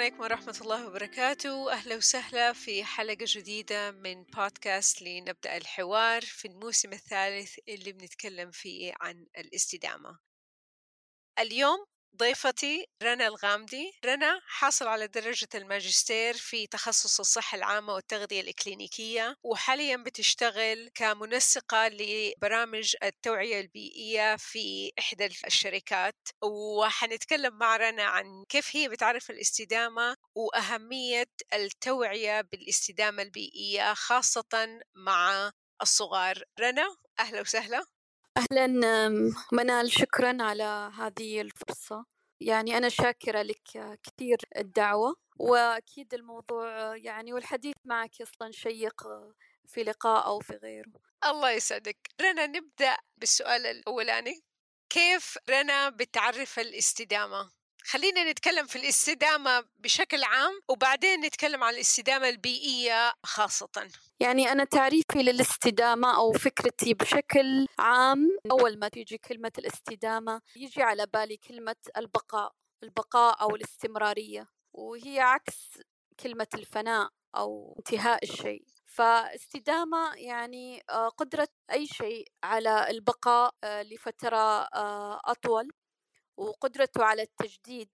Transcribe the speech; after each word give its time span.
عليكم 0.00 0.20
ورحمة 0.20 0.58
الله 0.60 0.86
وبركاته. 0.86 1.72
أهلا 1.72 1.96
وسهلا 1.96 2.52
في 2.52 2.84
حلقة 2.84 3.24
جديدة 3.28 3.90
من 3.90 4.24
بودكاست 4.24 5.02
لنبدأ 5.02 5.56
الحوار 5.56 6.22
في 6.22 6.48
الموسم 6.48 6.92
الثالث 6.92 7.58
اللي 7.68 7.92
بنتكلم 7.92 8.50
فيه 8.50 8.92
عن 9.00 9.26
الاستدامة. 9.38 10.18
اليوم 11.38 11.84
ضيفتي 12.16 12.86
رنا 13.02 13.26
الغامدي. 13.26 13.92
رنا 14.04 14.40
حاصل 14.46 14.86
على 14.86 15.06
درجة 15.06 15.48
الماجستير 15.54 16.34
في 16.34 16.66
تخصص 16.66 17.20
الصحة 17.20 17.56
العامة 17.56 17.94
والتغذية 17.94 18.40
الإكلينيكية 18.40 19.36
وحاليا 19.42 19.96
بتشتغل 19.96 20.90
كمنسقة 20.94 21.88
لبرامج 21.88 22.94
التوعية 23.02 23.60
البيئية 23.60 24.36
في 24.36 24.92
إحدى 24.98 25.26
الشركات. 25.46 26.16
وحنتكلم 26.42 27.58
مع 27.58 27.76
رنا 27.76 28.02
عن 28.04 28.44
كيف 28.48 28.76
هي 28.76 28.88
بتعرف 28.88 29.30
الاستدامة 29.30 30.16
وأهمية 30.34 31.26
التوعية 31.54 32.40
بالاستدامة 32.40 33.22
البيئية 33.22 33.94
خاصة 33.94 34.78
مع 34.94 35.50
الصغار. 35.82 36.42
رنا 36.60 36.96
أهلا 37.18 37.40
وسهلا. 37.40 37.99
أهلا 38.40 38.66
منال 39.52 39.92
شكرا 39.92 40.36
على 40.40 40.90
هذه 40.98 41.40
الفرصة. 41.40 42.06
يعني 42.40 42.76
أنا 42.76 42.88
شاكرة 42.88 43.42
لك 43.42 43.98
كثير 44.02 44.38
الدعوة 44.56 45.16
وأكيد 45.38 46.14
الموضوع 46.14 46.96
يعني 46.96 47.32
والحديث 47.32 47.74
معك 47.84 48.22
أصلا 48.22 48.50
شيق 48.52 49.02
في 49.66 49.82
لقاء 49.82 50.26
أو 50.26 50.40
في 50.40 50.52
غيره. 50.52 50.92
الله 51.24 51.50
يسعدك. 51.50 51.98
رنا 52.22 52.46
نبدأ 52.46 52.96
بالسؤال 53.16 53.66
الأولاني. 53.66 54.40
كيف 54.90 55.38
رنا 55.50 55.88
بتعرف 55.88 56.58
الاستدامة؟ 56.58 57.50
خلينا 57.84 58.30
نتكلم 58.30 58.66
في 58.66 58.76
الاستدامة 58.76 59.64
بشكل 59.78 60.22
عام 60.24 60.60
وبعدين 60.68 61.20
نتكلم 61.20 61.64
عن 61.64 61.74
الاستدامة 61.74 62.28
البيئية 62.28 63.12
خاصة. 63.24 63.68
يعني 64.20 64.52
أنا 64.52 64.64
تعريفي 64.64 65.22
للاستدامة 65.22 66.16
أو 66.16 66.32
فكرتي 66.32 66.94
بشكل 66.94 67.66
عام 67.78 68.28
أول 68.50 68.78
ما 68.78 68.88
تيجي 68.88 69.18
كلمة 69.18 69.52
الاستدامة 69.58 70.40
يجي 70.56 70.82
على 70.82 71.06
بالي 71.06 71.36
كلمة 71.36 71.76
البقاء 71.96 72.52
البقاء 72.82 73.42
أو 73.42 73.56
الاستمرارية 73.56 74.48
وهي 74.72 75.20
عكس 75.20 75.78
كلمة 76.20 76.46
الفناء 76.54 77.08
أو 77.36 77.74
انتهاء 77.78 78.24
الشيء. 78.24 78.62
فاستدامة 78.86 80.14
يعني 80.14 80.82
قدرة 81.16 81.48
أي 81.72 81.86
شيء 81.86 82.28
على 82.44 82.90
البقاء 82.90 83.54
لفترة 83.64 84.68
أطول. 85.24 85.68
وقدرته 86.40 87.04
على 87.04 87.22
التجديد 87.22 87.90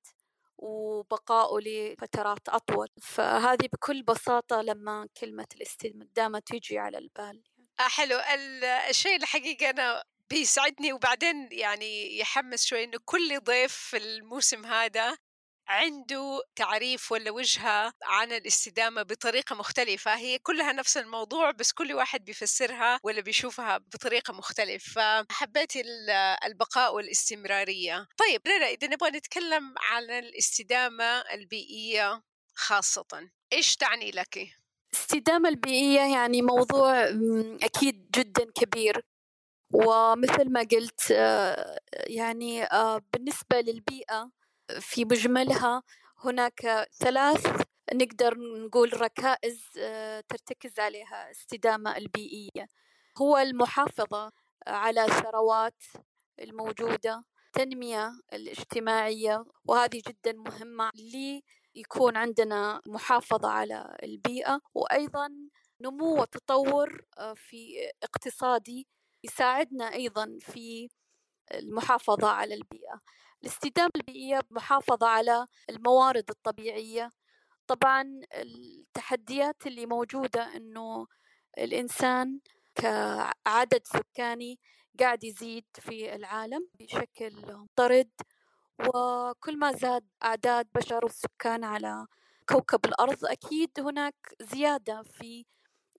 وبقائه 0.58 1.60
لفترات 1.60 2.48
أطول. 2.48 2.88
فهذه 3.02 3.68
بكل 3.72 4.02
بساطة 4.02 4.62
لما 4.62 5.08
كلمة 5.20 5.46
الاستدامة 5.56 6.38
تيجي 6.38 6.78
على 6.78 6.98
البال. 6.98 7.42
آه 7.80 7.88
حلو. 7.88 8.18
الشيء 8.90 9.16
الحقيقة 9.16 9.70
أنا 9.70 10.04
بيسعدني 10.30 10.92
وبعدين 10.92 11.48
يعني 11.52 12.18
يحمس 12.18 12.64
شوي 12.64 12.84
إنه 12.84 12.98
كل 13.04 13.40
ضيف 13.40 13.72
في 13.72 13.96
الموسم 13.96 14.66
هذا 14.66 15.16
عنده 15.68 16.42
تعريف 16.56 17.12
ولا 17.12 17.30
وجهة 17.30 17.92
عن 18.02 18.32
الاستدامة 18.32 19.02
بطريقة 19.02 19.56
مختلفة. 19.56 20.16
هي 20.16 20.38
كلها 20.38 20.72
نفس 20.72 20.96
الموضوع 20.96 21.50
بس 21.50 21.72
كل 21.72 21.92
واحد 21.92 22.24
بيفسرها 22.24 23.00
ولا 23.02 23.20
بيشوفها 23.20 23.78
بطريقة 23.78 24.32
مختلفة 24.32 25.22
فحبيت 25.22 25.72
البقاء 26.46 26.94
والاستمرارية. 26.94 28.06
طيب 28.16 28.40
رنا 28.48 28.66
إذا 28.66 28.86
نبغى 28.86 29.10
نتكلم 29.10 29.74
عن 29.78 30.10
الاستدامة 30.10 31.04
البيئية 31.04 32.22
خاصة 32.54 33.30
إيش 33.52 33.76
تعني 33.76 34.10
لك؟ 34.10 34.48
الاستدامة 34.92 35.48
البيئية 35.48 36.00
يعني 36.00 36.42
موضوع 36.42 37.04
أكيد 37.62 38.10
جدا 38.10 38.44
كبير. 38.54 39.06
ومثل 39.74 40.52
ما 40.52 40.60
قلت 40.60 41.10
يعني 42.06 42.68
بالنسبة 43.12 43.60
للبيئة 43.60 44.30
في 44.80 45.04
مجملها 45.04 45.82
هناك 46.24 46.88
ثلاث 46.98 47.62
نقدر 47.94 48.38
نقول 48.38 49.00
ركائز 49.00 49.62
ترتكز 50.28 50.80
عليها 50.80 51.26
الاستدامة 51.26 51.96
البيئية. 51.96 52.68
هو 53.18 53.38
المحافظة 53.38 54.32
على 54.66 55.04
الثروات 55.04 55.82
الموجودة 56.40 57.24
التنمية 57.46 58.12
الاجتماعية 58.32 59.44
وهذه 59.64 60.02
جدا 60.08 60.32
مهمة 60.32 60.90
لي 60.94 61.42
يكون 61.74 62.16
عندنا 62.16 62.80
محافظة 62.86 63.48
على 63.48 63.96
البيئة 64.02 64.60
وأيضا 64.74 65.28
نمو 65.80 66.20
وتطور 66.20 67.04
في 67.34 67.90
اقتصادي 68.02 68.86
يساعدنا 69.24 69.92
أيضا 69.92 70.38
في 70.40 70.88
المحافظة 71.54 72.28
على 72.28 72.54
البيئة. 72.54 73.00
الاستدامة 73.46 73.90
البيئية 73.96 74.40
محافظة 74.50 75.06
على 75.06 75.46
الموارد 75.70 76.30
الطبيعية. 76.30 77.10
طبعا 77.66 78.20
التحديات 78.34 79.66
اللي 79.66 79.86
موجودة 79.86 80.56
أنه 80.56 81.06
الإنسان 81.58 82.40
كعدد 82.74 83.82
سكاني 83.84 84.58
قاعد 85.00 85.24
يزيد 85.24 85.64
في 85.80 86.14
العالم 86.14 86.68
بشكل 86.74 87.66
طرد 87.76 88.10
وكل 88.78 89.58
ما 89.58 89.72
زاد 89.72 90.04
أعداد 90.24 90.68
بشر 90.74 91.04
والسكان 91.04 91.64
على 91.64 92.06
كوكب 92.48 92.84
الأرض 92.84 93.24
أكيد 93.24 93.70
هناك 93.78 94.14
زيادة 94.40 95.02
في 95.02 95.44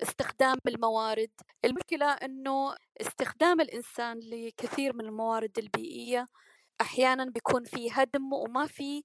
استخدام 0.01 0.57
الموارد. 0.67 1.31
المشكلة 1.65 2.05
أنه 2.11 2.75
استخدام 3.01 3.61
الإنسان 3.61 4.19
لكثير 4.19 4.93
من 4.95 5.05
الموارد 5.05 5.57
البيئية 5.59 6.27
أحيانا 6.81 7.25
بيكون 7.25 7.63
في 7.63 7.91
هدم 7.91 8.33
وما 8.33 8.67
في 8.67 9.03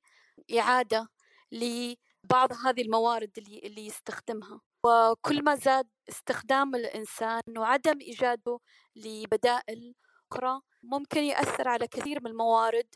إعادة 0.59 1.09
لبعض 1.53 2.53
هذه 2.66 2.83
الموارد 2.83 3.31
اللي, 3.38 3.59
اللي 3.59 3.87
يستخدمها. 3.87 4.60
وكل 4.87 5.44
ما 5.44 5.55
زاد 5.55 5.88
استخدام 6.09 6.75
الإنسان 6.75 7.41
وعدم 7.59 7.99
إيجاده 8.00 8.59
لبدائل 8.97 9.94
أخرى 10.33 10.60
ممكن 10.83 11.22
يأثر 11.22 11.69
على 11.69 11.87
كثير 11.88 12.21
من 12.21 12.27
الموارد 12.31 12.87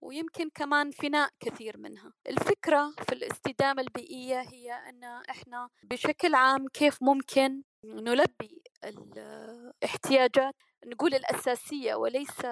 ويمكن 0.00 0.50
كمان 0.54 0.90
فناء 0.90 1.30
كثير 1.40 1.78
منها. 1.78 2.12
الفكرة 2.28 2.94
في 3.08 3.12
الاستدامة 3.12 3.82
البيئية 3.82 4.40
هي 4.40 4.72
أن 4.72 5.04
إحنا 5.04 5.68
بشكل 5.82 6.34
عام 6.34 6.68
كيف 6.68 7.02
ممكن 7.02 7.62
نلبي 7.84 8.62
الاحتياجات 8.84 10.54
نقول 10.86 11.14
الأساسية 11.14 11.94
وليس 11.94 12.44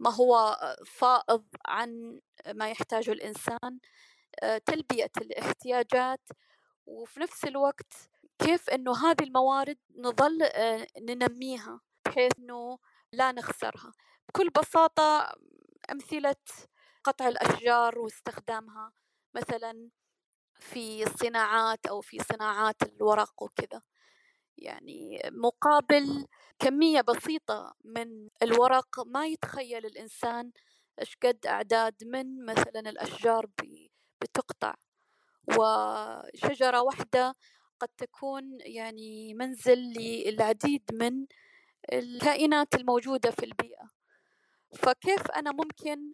ما 0.00 0.10
هو 0.14 0.56
فائض 0.86 1.44
عن 1.66 2.20
ما 2.54 2.70
يحتاجه 2.70 3.12
الإنسان 3.12 3.78
تلبية 4.66 5.10
الاحتياجات. 5.16 6.20
وفي 6.86 7.20
نفس 7.20 7.44
الوقت 7.44 7.92
كيف 8.38 8.70
أنه 8.70 9.06
هذه 9.10 9.22
الموارد 9.24 9.78
نظل 9.98 10.38
ننميها 11.00 11.80
بحيث 12.04 12.32
أنه 12.38 12.78
لا 13.12 13.32
نخسرها. 13.32 13.92
بكل 14.28 14.50
بساطة 14.50 15.34
أمثلة 15.92 16.36
قطع 17.04 17.28
الأشجار 17.28 17.98
واستخدامها 17.98 18.92
مثلا 19.34 19.90
في 20.60 21.02
الصناعات 21.06 21.86
أو 21.86 22.00
في 22.00 22.18
صناعات 22.18 22.82
الورق 22.82 23.42
وكذا. 23.42 23.82
يعني 24.58 25.22
مقابل 25.32 26.26
كمية 26.58 27.00
بسيطة 27.00 27.74
من 27.84 28.28
الورق 28.42 29.06
ما 29.06 29.26
يتخيل 29.26 29.86
الإنسان 29.86 30.52
إيش 31.00 31.16
قد 31.22 31.46
أعداد 31.46 31.94
من 32.04 32.44
مثلا 32.44 32.80
الأشجار 32.90 33.46
بتقطع. 34.20 34.74
وشجرة 35.48 36.82
واحدة 36.82 37.34
قد 37.80 37.88
تكون 37.98 38.58
يعني 38.60 39.34
منزل 39.34 39.78
للعديد 39.78 40.82
من 40.92 41.26
الكائنات 41.92 42.74
الموجودة 42.74 43.30
في 43.30 43.44
البيئة. 43.44 43.90
فكيف 44.74 45.30
أنا 45.30 45.52
ممكن 45.52 46.12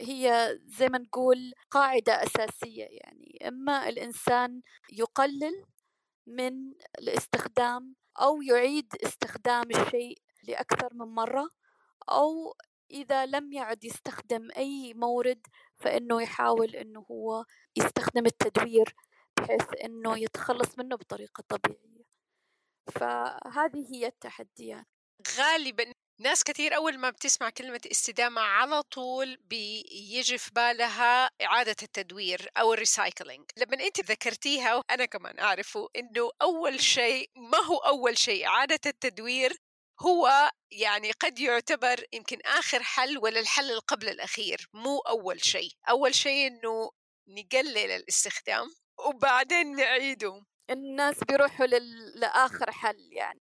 هي 0.00 0.58
زي 0.64 0.88
ما 0.88 0.98
نقول 0.98 1.52
قاعدة 1.70 2.12
أساسية 2.12 2.86
يعني 2.90 3.38
إما 3.48 3.88
الإنسان 3.88 4.62
يقلل 4.92 5.64
من 6.26 6.72
الاستخدام 6.98 7.94
أو 8.20 8.42
يعيد 8.42 8.94
استخدام 9.04 9.64
الشيء 9.70 10.18
لأكثر 10.42 10.94
من 10.94 11.06
مرة 11.14 11.48
أو 12.10 12.56
إذا 12.90 13.26
لم 13.26 13.52
يعد 13.52 13.84
يستخدم 13.84 14.48
أي 14.56 14.94
مورد 14.94 15.46
فإنه 15.76 16.22
يحاول 16.22 16.76
إنه 16.76 17.06
هو 17.10 17.44
يستخدم 17.76 18.26
التدوير 18.26 18.94
بحيث 19.36 19.66
إنه 19.84 20.18
يتخلص 20.18 20.78
منه 20.78 20.96
بطريقة 20.96 21.44
طبيعية. 21.48 22.04
فهذه 22.94 23.94
هي 23.94 24.06
التحديات. 24.06 24.86
غالبا 25.38 25.92
ناس 26.18 26.44
كثير 26.44 26.76
أول 26.76 26.98
ما 26.98 27.10
بتسمع 27.10 27.50
كلمة 27.50 27.80
استدامة 27.90 28.40
على 28.40 28.82
طول 28.82 29.36
بيجي 29.36 30.38
في 30.38 30.50
بالها 30.54 31.30
إعادة 31.42 31.76
التدوير 31.82 32.50
أو 32.56 32.72
الريسايكلينج 32.74 33.44
لما 33.56 33.84
أنت 33.86 34.00
ذكرتيها 34.00 34.74
وأنا 34.74 35.04
كمان 35.04 35.38
أعرفه 35.38 35.88
أنه 35.96 36.30
أول 36.42 36.80
شيء 36.80 37.30
ما 37.36 37.58
هو 37.58 37.76
أول 37.76 38.18
شيء 38.18 38.46
إعادة 38.46 38.80
التدوير؟ 38.86 39.56
هو 40.00 40.50
يعني 40.70 41.10
قد 41.12 41.38
يعتبر 41.38 42.04
يمكن 42.12 42.38
آخر 42.44 42.82
حل 42.82 43.18
ولا 43.18 43.40
الحل 43.40 43.80
قبل 43.80 44.08
الأخير 44.08 44.68
مو 44.72 44.98
أول 44.98 45.44
شيء. 45.44 45.70
أول 45.88 46.14
شيء 46.14 46.46
أنه 46.46 46.90
نقلل 47.28 47.90
الاستخدام 47.90 48.66
وبعدين 49.06 49.76
نعيده. 49.76 50.44
الناس 50.70 51.24
بيروحوا 51.24 51.66
لل... 51.66 52.20
لآخر 52.20 52.72
حل 52.72 53.08
يعني. 53.12 53.45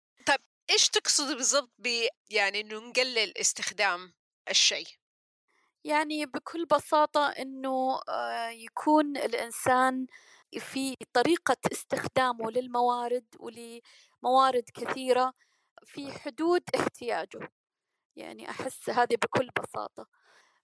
إيش 0.71 0.89
تقصد 0.89 1.37
بالضبط 1.37 1.71
ب 1.79 2.07
يعني 2.31 2.61
إنه 2.61 2.79
نقلل 2.79 3.39
استخدام 3.39 4.13
الشيء؟ 4.51 4.87
يعني 5.85 6.27
بكل 6.27 6.67
بساطة 6.67 7.29
إنه 7.29 8.01
آه، 8.09 8.49
يكون 8.49 9.17
الإنسان 9.17 10.07
في 10.59 10.95
طريقة 11.13 11.57
استخدامه 11.73 12.51
للموارد 12.51 13.25
ولموارد 13.41 14.65
كثيرة 14.75 15.33
في 15.85 16.13
حدود 16.13 16.63
احتياجه. 16.81 17.53
يعني 18.17 18.51
أحس 18.51 18.91
هذه 18.91 19.15
بكل 19.15 19.51
بساطة. 19.63 20.07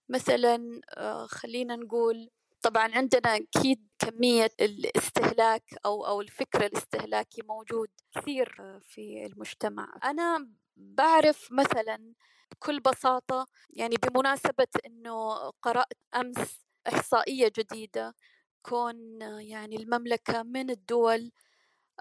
مثلا 0.09 0.81
آه، 0.97 1.25
خلينا 1.27 1.75
نقول 1.75 2.29
طبعا 2.65 2.95
عندنا 2.95 3.35
أكيد 3.35 3.87
كمية 3.99 4.51
الاستهلاك 4.61 5.63
أو 5.85 6.05
أو 6.07 6.21
الفكر 6.21 6.65
الاستهلاكي 6.65 7.41
موجود 7.41 7.87
كثير 8.15 8.79
في 8.81 9.25
المجتمع. 9.25 9.99
أنا 10.03 10.49
بعرف 10.77 11.47
مثلا 11.51 12.13
بكل 12.51 12.79
بساطة 12.79 13.45
يعني 13.69 13.95
بمناسبة 13.97 14.67
أنه 14.85 15.35
قرأت 15.61 15.97
أمس 16.15 16.65
إحصائية 16.87 17.51
جديدة 17.57 18.15
كون 18.61 19.21
يعني 19.39 19.75
المملكة 19.75 20.43
من 20.43 20.69
الدول 20.69 21.31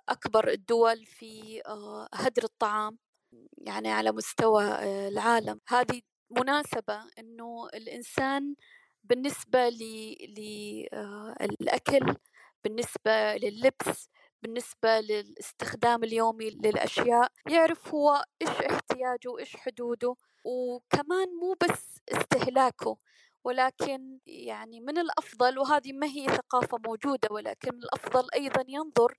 أكبر 0.08 0.48
الدول 0.48 1.06
في 1.06 1.62
آه، 1.66 2.08
هدر 2.14 2.44
الطعام 2.44 2.98
يعني 3.58 3.92
على 3.92 4.12
مستوى 4.12 4.64
آه، 4.64 5.08
العالم. 5.08 5.60
هذه 5.68 6.02
مناسبة 6.30 7.02
أنه 7.18 7.68
الإنسان 7.74 8.54
بالنسبة 9.04 9.68
للأكل 11.40 12.08
آه، 12.10 12.16
بالنسبة 12.64 13.36
لللبس 13.36 14.08
بالنسبة 14.42 15.00
للاستخدام 15.00 16.04
اليومي 16.04 16.50
للأشياء 16.50 17.32
يعرف 17.50 17.94
هو 17.94 18.24
إيش 18.42 18.50
احتياجه 18.50 19.28
وإيش 19.28 19.56
حدوده 19.56 20.14
وكمان 20.44 21.28
مو 21.40 21.54
بس 21.62 22.00
استهلاكه 22.12 22.96
ولكن 23.44 24.18
يعني 24.26 24.80
من 24.80 24.98
الأفضل 24.98 25.58
وهذه 25.58 25.92
ما 25.92 26.06
هي 26.06 26.26
ثقافة 26.26 26.78
موجودة 26.86 27.28
ولكن 27.30 27.70
الأفضل 27.70 28.28
أيضا 28.34 28.64
ينظر 28.68 29.14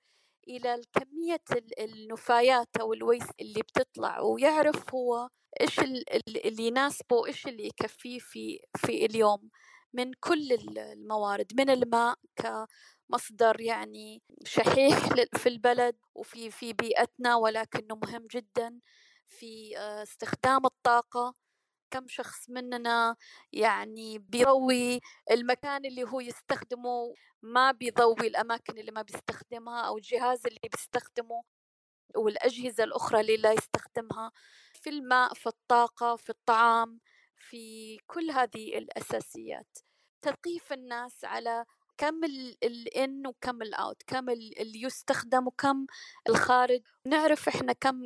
إلى 0.47 0.81
كمية 0.93 1.41
النفايات 1.79 2.77
أو 2.81 2.93
الويس 2.93 3.23
اللي 3.41 3.61
بتطلع 3.61 4.19
ويعرف 4.21 4.95
هو 4.95 5.29
إيش 5.61 5.79
اللي 5.79 6.67
يناسبه 6.67 7.27
إيش 7.27 7.47
اللي 7.47 7.67
يكفيه 7.67 8.19
في 8.19 8.59
في 8.77 9.05
اليوم. 9.05 9.49
من 9.95 10.13
كل 10.13 10.51
الموارد 10.77 11.53
من 11.61 11.69
الماء 11.69 12.15
كمصدر 12.35 13.61
يعني 13.61 14.21
شحيح 14.45 14.97
في 15.41 15.49
البلد 15.49 15.95
وفي 16.15 16.51
في 16.51 16.73
بيئتنا 16.73 17.35
ولكنه 17.35 17.95
مهم 17.95 18.27
جدا 18.31 18.79
في 19.27 19.77
آه، 19.77 20.03
استخدام 20.03 20.65
الطاقة. 20.65 21.33
كم 21.91 22.07
شخص 22.07 22.49
مننا 22.49 23.15
يعني 23.53 24.19
بيضوي 24.19 24.99
المكان 25.31 25.85
اللي 25.85 26.03
هو 26.03 26.19
يستخدمه 26.19 27.15
ما 27.41 27.71
بيضوي 27.71 28.27
الأماكن 28.27 28.77
اللي 28.79 28.91
ما 28.91 29.01
بيستخدمها 29.01 29.81
أو 29.81 29.97
الجهاز 29.97 30.45
اللي 30.47 30.59
بيستخدمه 30.73 31.43
والأجهزة 32.17 32.83
الأخرى 32.83 33.21
اللي 33.21 33.37
لا 33.37 33.51
يستخدمها. 33.53 34.31
في 34.73 34.89
الماء 34.89 35.33
في 35.33 35.47
الطاقة 35.47 36.15
في 36.15 36.29
الطعام 36.29 36.99
في 37.37 37.97
كل 38.07 38.31
هذه 38.31 38.77
الأساسيات. 38.77 39.77
تثقيف 40.25 40.73
الناس 40.73 41.25
على 41.25 41.65
كم 41.97 42.23
الإن 42.63 43.27
وكم 43.27 43.61
الأوت 43.61 44.03
كم 44.07 44.29
اللي 44.29 44.81
يستخدم 44.81 45.47
وكم 45.47 45.85
الخارج. 46.29 46.81
نعرف 47.05 47.47
إحنا 47.47 47.73
كم 47.73 48.03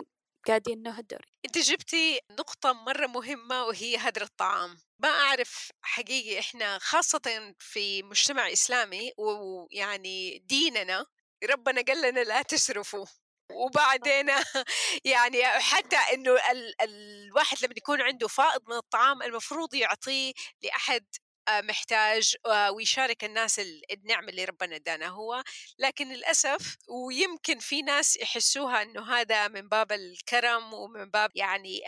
قاعدين 0.48 0.81
نهدر. 0.83 1.25
أنت 1.45 1.57
جبتي 1.57 2.19
نقطة 2.31 2.74
مرة 2.74 3.07
مهمة 3.07 3.63
وهي 3.63 3.98
هدر 3.98 4.21
الطعام. 4.21 4.77
ما 5.00 5.10
أعرف 5.10 5.71
حقيقي 5.81 6.39
إحنا 6.39 6.77
خاصة 6.80 7.56
في 7.60 8.04
مجتمع 8.04 8.51
إسلامي 8.51 9.12
ويعني 9.18 10.39
ديننا 10.39 11.06
ربنا 11.50 11.81
قال 11.81 12.01
لنا 12.01 12.19
لا 12.19 12.42
تسرفوا. 12.42 13.06
وبعدين 13.51 14.27
يعني 15.13 15.44
حتى 15.45 15.98
إنه 16.13 16.31
ال 16.51 16.81
الواحد 16.81 17.57
لما 17.63 17.74
يكون 17.77 18.01
عنده 18.01 18.27
فائض 18.27 18.62
من 18.69 18.75
الطعام 18.75 19.24
المفروض 19.24 19.74
يعطيه 19.74 20.33
لأحد 20.63 21.06
محتاج 21.50 22.36
آه، 22.45 22.71
ويشارك 22.71 23.24
الناس 23.24 23.62
النعمة 23.91 24.30
اللي 24.30 24.45
ربنا 24.45 24.75
ادانا 24.75 25.07
هو. 25.07 25.44
لكن 25.80 26.09
للأسف 26.09 26.77
ويمكن 26.89 27.59
في 27.59 27.81
ناس 27.81 28.18
يحسوها 28.18 28.81
أنه 28.81 29.13
هذا 29.13 29.47
من 29.47 29.69
باب 29.69 29.91
الكرم 29.91 30.74
ومن 30.74 31.09
باب 31.09 31.31
يعني 31.36 31.81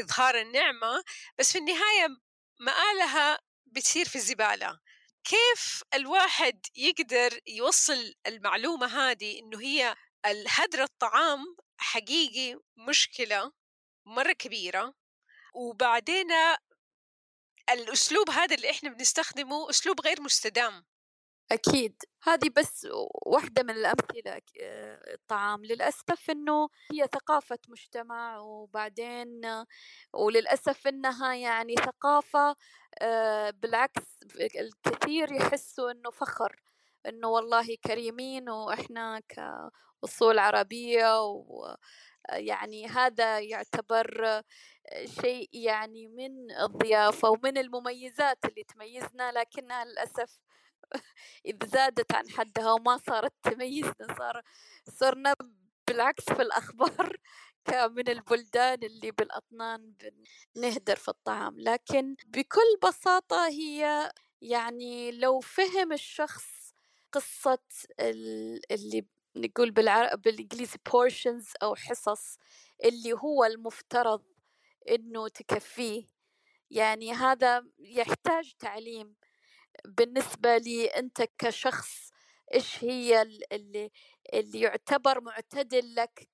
إظهار 0.00 0.40
النعمة 0.40 1.02
بس 1.38 1.52
في 1.52 1.58
النهاية 1.58 2.08
مآلها 2.60 3.38
بتصير 3.66 4.08
في 4.08 4.16
الزبالة. 4.16 4.78
كيف 5.24 5.82
الواحد 5.94 6.66
يقدر 6.76 7.40
يوصل 7.46 8.14
المعلومة 8.26 8.86
هذه 8.86 9.38
أنه 9.38 9.60
هي 9.60 9.96
الهدر 10.26 10.82
الطعام 10.82 11.56
حقيقي 11.78 12.60
مشكلة 12.76 13.52
مرة 14.06 14.32
كبيرة 14.32 14.94
وبعدين 15.54 16.28
الأسلوب 17.70 18.30
هذا 18.30 18.54
اللي 18.54 18.70
إحنا 18.70 18.90
بنستخدمه 18.90 19.70
أسلوب 19.70 20.00
غير 20.00 20.22
مستدام. 20.22 20.84
أكيد. 21.52 22.02
هذه 22.22 22.50
بس 22.56 22.88
واحدة 23.26 23.62
من 23.62 23.70
الأمثلة 23.70 24.40
الطعام. 25.14 25.64
للأسف 25.64 26.30
إنه 26.30 26.68
هي 26.92 27.08
ثقافة 27.14 27.58
مجتمع 27.68 28.38
وبعدين 28.38 29.40
وللأسف 30.12 30.86
إنها 30.86 31.34
يعني 31.34 31.74
ثقافة 31.76 32.56
آه، 33.02 33.50
بالعكس 33.50 34.02
الكثير 34.40 35.32
يحسوا 35.32 35.90
إنه 35.90 36.10
فخر. 36.10 36.62
إنه 37.06 37.28
والله 37.28 37.76
كريمين 37.86 38.48
وإحنا 38.50 39.20
كأصول 39.28 40.38
عربية 40.38 41.20
ويعني 42.32 42.86
هذا 42.86 43.40
يعتبر 43.40 44.42
شيء 45.20 45.48
يعني 45.52 46.08
من 46.08 46.50
الضيافة 46.50 47.30
ومن 47.30 47.58
المميزات 47.58 48.38
اللي 48.44 48.64
تميزنا 48.64 49.32
لكنها 49.32 49.84
للأسف 49.84 50.40
إذ 51.46 51.66
زادت 51.66 52.14
عن 52.14 52.30
حدها 52.30 52.72
وما 52.72 52.96
صارت 52.96 53.32
تميزنا 53.42 54.14
صار 54.18 54.42
صرنا 54.88 55.34
بالعكس 55.88 56.24
في 56.24 56.42
الأخبار 56.42 57.16
من 57.96 58.08
البلدان 58.08 58.82
اللي 58.82 59.10
بالأطنان 59.10 59.94
نهدر 60.56 60.96
في 60.96 61.08
الطعام. 61.08 61.60
لكن 61.60 62.16
بكل 62.26 62.78
بساطة 62.84 63.48
هي 63.48 64.12
يعني 64.42 65.12
لو 65.12 65.40
فهم 65.40 65.92
الشخص 65.92 66.74
قصة 67.12 67.58
اللي 68.70 69.06
نقول 69.36 69.70
بالعربي 69.70 70.22
بالإنجليزي 70.30 70.78
portions 70.88 71.52
أو 71.62 71.74
حصص 71.74 72.38
اللي 72.84 73.12
هو 73.12 73.44
المفترض 73.44 74.22
إنه 74.88 75.28
تكفيه. 75.28 76.06
يعني 76.70 77.12
هذا 77.12 77.66
يحتاج 77.78 78.52
تعليم. 78.58 79.14
بالنسبة 79.84 80.56
لي 80.56 80.86
أنت 80.86 81.22
كشخص 81.38 82.10
إيش 82.54 82.84
هي 82.84 83.22
اللي, 83.52 83.90
اللي 84.34 84.60
يعتبر 84.60 85.20
معتدل 85.20 85.94
لك 85.94 86.28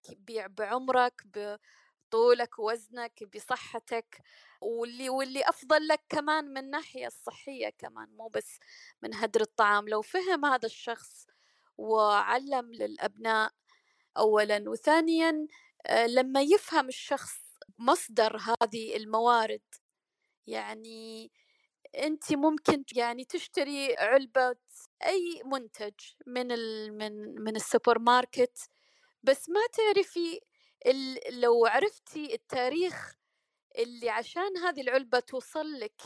بعمرك 0.48 1.22
بطولك 1.26 2.58
ووزنك 2.58 3.24
بصحتك 3.34 4.20
واللي 4.60 5.10
واللي 5.10 5.42
أفضل 5.48 5.88
لك 5.88 6.00
كمان 6.08 6.44
من 6.44 6.58
الناحية 6.58 7.06
الصحية 7.06 7.70
كمان 7.78 8.08
مو 8.16 8.28
بس 8.28 8.58
من 9.02 9.14
هدر 9.14 9.40
الطعام. 9.40 9.88
لو 9.88 10.02
فهم 10.02 10.44
هذا 10.44 10.66
الشخص 10.66 11.26
وعلم 11.78 12.73
للأبناء 12.73 13.52
أولا 14.16 14.64
وثانيا 14.70 15.47
آه، 15.87 16.06
لما 16.06 16.42
يفهم 16.42 16.88
الشخص 16.88 17.35
مصدر 17.78 18.37
هذه 18.37 18.97
الموارد 18.97 19.62
يعني 20.47 21.32
أنت 21.99 22.32
ممكن 22.32 22.85
يعني 22.97 23.25
تشتري 23.25 23.97
علبة 23.97 24.56
أي 25.06 25.42
منتج 25.44 25.94
من 26.26 26.52
ال 26.52 26.99
من 26.99 27.42
من 27.42 27.56
السوبر 27.56 27.99
ماركت 27.99 28.58
بس 29.23 29.49
ما 29.49 29.61
تعرفي 29.73 30.40
لو 31.30 31.66
عرفتي 31.66 32.35
التاريخ 32.35 33.14
اللي 33.78 34.11
عشان 34.11 34.56
هذه 34.56 34.80
العلبة 34.80 35.20
توصل 35.20 35.80
لك 35.80 36.02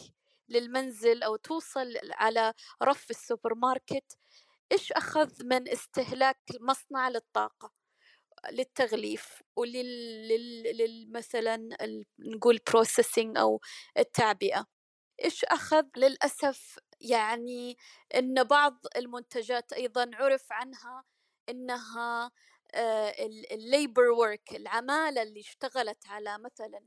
للمنزل 0.48 1.22
أو 1.22 1.36
توصل 1.36 1.94
على 2.12 2.54
رف 2.82 3.10
السوبر 3.10 3.54
ماركت 3.54 4.18
إيش 4.72 4.92
أخذ 4.92 5.44
من 5.44 5.68
استهلاك 5.68 6.38
المصنع 6.54 7.08
للطاقة 7.08 7.72
للتغليف 8.52 9.42
ولل 9.56 11.12
مثلا 11.12 11.68
نقول 12.18 12.60
processing 12.70 13.38
أو 13.38 13.60
التعبئة. 13.98 14.66
إيش 15.24 15.44
أخذ 15.44 15.84
للأسف؟ 15.96 16.78
يعني 17.00 17.76
أن 18.14 18.44
بعض 18.44 18.86
المنتجات 18.96 19.72
أيضا 19.72 20.10
عرف 20.14 20.52
عنها 20.52 21.04
أنها 21.48 22.30
الليبر 23.52 24.02
ورك 24.10 24.52
العمالة 24.56 25.22
اللي 25.22 25.40
اشتغلت 25.40 26.06
على 26.08 26.38
مثلا 26.38 26.84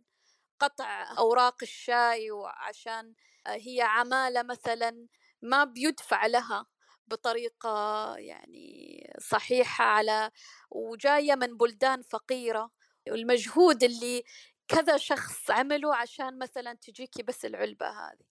قطع 0.60 1.18
أوراق 1.18 1.56
الشاي 1.64 2.32
وعشان 2.32 3.14
هي 3.48 3.82
عمالة 3.82 4.44
مثلا 4.44 5.08
ما 5.42 5.64
بيدفع 5.64 6.26
لها. 6.26 6.66
بطريقة 7.08 8.16
يعني 8.18 9.14
صحيحة 9.20 9.86
على 9.86 10.32
وجاية 10.72 11.36
من 11.36 11.58
بلدان 11.58 12.02
فقيرة 12.02 12.72
والمجهود 13.08 13.84
اللي 13.84 14.24
كذا 14.68 14.98
شخص 14.98 15.52
عمله 15.52 15.96
عشان 15.96 16.40
مثلا 16.40 16.74
تجيكي 16.74 17.24
بس 17.24 17.46
العلبة 17.46 17.88
هذه. 17.88 18.26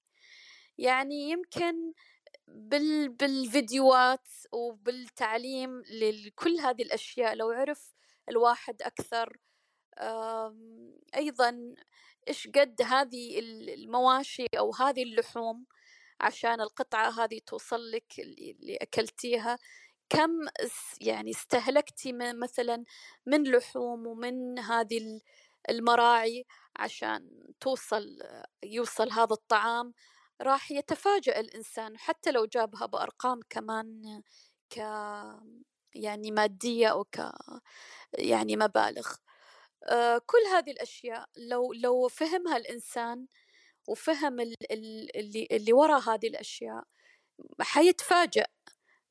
يعني 0.78 1.30
يمكن 1.30 1.92
بال 2.48 3.08
بالفيديوهات 3.08 4.28
وبالتعليم 4.52 5.82
لكل 6.00 6.58
هذه 6.58 6.82
الأشياء 6.82 7.34
لو 7.34 7.50
عرف 7.50 7.94
الواحد 8.28 8.82
أكثر 8.82 9.38
أيضا 11.16 11.74
إيش 12.28 12.48
قد 12.48 12.82
هذه 12.82 13.38
المواشي 13.74 14.46
أو 14.58 14.74
هذه 14.74 15.02
اللحوم 15.02 15.66
عشان 16.24 16.60
القطعة 16.60 17.24
هذه 17.24 17.40
توصل 17.46 17.90
لك 17.90 18.04
اللي 18.18 18.78
أكلتيها. 18.82 19.58
كم 20.10 20.30
يعني 21.00 21.30
استهلكتي 21.30 22.12
مثلا 22.12 22.84
من 23.26 23.44
لحوم 23.52 24.06
ومن 24.06 24.58
هذه 24.58 25.20
المراعي 25.70 26.46
عشان 26.76 27.30
توصل 27.60 28.18
يوصل 28.64 29.10
هذا 29.12 29.32
الطعام؟ 29.32 29.94
راح 30.42 30.70
يتفاجأ 30.72 31.40
الإنسان 31.40 31.98
حتى 31.98 32.30
لو 32.32 32.46
جابها 32.46 32.86
بأرقام 32.86 33.40
كمان 33.50 34.22
ك 34.70 34.78
يعني 35.94 36.30
مادية 36.32 36.88
أو 36.88 37.04
ك 37.04 37.32
يعني 38.18 38.56
مبالغ. 38.56 39.08
آه، 39.84 40.18
كل 40.26 40.38
هذه 40.54 40.70
الأشياء 40.72 41.28
لو 41.36 41.72
لو 41.72 42.08
فهمها 42.08 42.56
الإنسان 42.56 43.26
وفهم 43.88 44.40
اللي 44.40 45.48
اللي 45.52 45.72
وراء 45.72 46.00
هذه 46.00 46.26
الأشياء 46.26 46.84
حيتفاجأ 47.60 48.46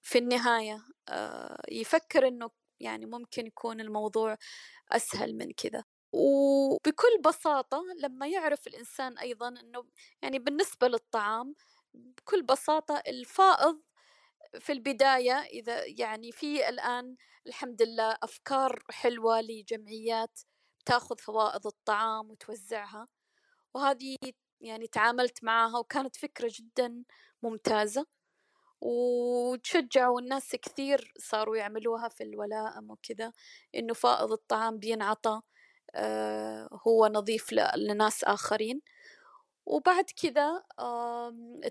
في 0.01 0.17
النهاية 0.17 0.85
آه، 1.09 1.61
يفكر 1.71 2.27
إنه 2.27 2.49
يعني 2.79 3.05
ممكن 3.05 3.47
يكون 3.47 3.81
الموضوع 3.81 4.37
أسهل 4.91 5.35
من 5.37 5.51
كذا. 5.51 5.83
وبكل 6.13 7.21
بساطة 7.25 7.83
لما 7.99 8.27
يعرف 8.27 8.67
الإنسان 8.67 9.17
أيضا 9.17 9.47
أنه 9.49 9.85
يعني 10.21 10.39
بالنسبة 10.39 10.87
للطعام 10.87 11.55
بكل 11.93 12.43
بساطة 12.43 13.03
الفائض 13.07 13.81
في 14.59 14.71
البداية 14.71 15.33
إذا 15.33 15.85
يعني 15.85 16.31
في 16.31 16.69
الآن 16.69 17.15
الحمد 17.47 17.81
لله 17.81 18.17
أفكار 18.23 18.83
حلوة 18.89 19.41
لجمعيات 19.41 20.39
تأخذ 20.85 21.17
فوائض 21.17 21.67
الطعام 21.67 22.31
وتوزعها 22.31 23.07
وهذه 23.73 24.17
يعني 24.63 24.87
تعاملت 24.87 25.43
معها 25.43 25.79
وكانت 25.79 26.15
فكرة 26.15 26.51
جدا 26.55 27.03
ممتازة. 27.43 28.05
وتشجعوا 28.81 30.19
الناس 30.21 30.55
كثير 30.55 31.13
صاروا 31.19 31.57
يعملوها 31.57 32.09
في 32.09 32.23
الولائم 32.23 32.91
وكذا 32.91 33.33
إنه 33.75 33.93
فائض 33.93 34.31
الطعام 34.31 34.77
بينعطى 34.79 35.41
آه، 35.95 36.69
هو 36.87 37.07
نظيف 37.07 37.53
لناس 37.77 38.23
آخرين. 38.23 38.81
وبعد 39.65 40.05
كذا 40.23 40.63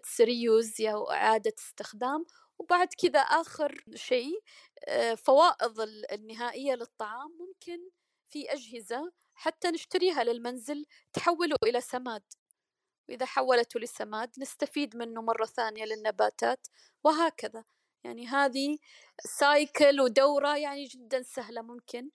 تسريوز 0.03 0.81
أو 0.83 1.11
إعادة 1.11 1.55
استخدام. 1.59 2.27
وبعد 2.59 2.89
كذا 2.99 3.21
آخر 3.21 3.85
شيء 3.95 4.43
آه، 4.89 5.15
فوائض 5.15 5.81
النهائية 6.13 6.75
للطعام. 6.75 7.31
ممكن 7.41 7.79
في 8.29 8.53
أجهزة 8.53 9.13
حتى 9.35 9.69
نشتريها 9.71 10.25
للمنزل 10.25 10.87
تحوله 11.13 11.57
إلى 11.65 11.81
سماد. 11.81 12.23
وإذا 13.09 13.27
حولته 13.27 13.81
لسماد 13.81 14.31
نستفيد 14.39 14.97
منه 14.97 15.23
مرة 15.23 15.45
ثانية 15.45 15.85
للنباتات 15.85 16.67
وهكذا. 17.05 17.65
يعني 18.05 18.27
هذه 18.27 18.79
سايكل 19.25 20.01
ودورة 20.01 20.57
يعني 20.57 20.85
جدا 20.85 21.23
سهلة 21.23 21.63
ممكن 21.63 22.11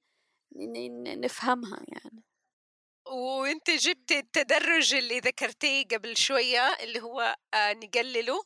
نفهمها 1.05 1.83
يعني. 1.87 2.23
وأنت 3.07 3.69
جبت 3.71 4.11
التدرج 4.11 4.93
اللي 4.95 5.19
ذكرتيه 5.19 5.85
قبل 5.87 6.17
شوية 6.17 6.67
اللي 6.79 7.01
هو 7.01 7.35
آه 7.53 7.73
نقلله 7.73 8.43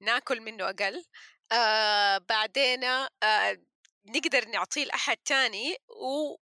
ناكل 0.00 0.40
منه 0.40 0.64
أقل. 0.70 1.04
آه 1.52 2.18
بعدين 2.18 2.84
آه 2.84 3.58
نقدر 4.06 4.48
نعطيه 4.48 4.84
لأحد 4.84 5.16
تاني 5.16 5.76
وفي 5.88 6.38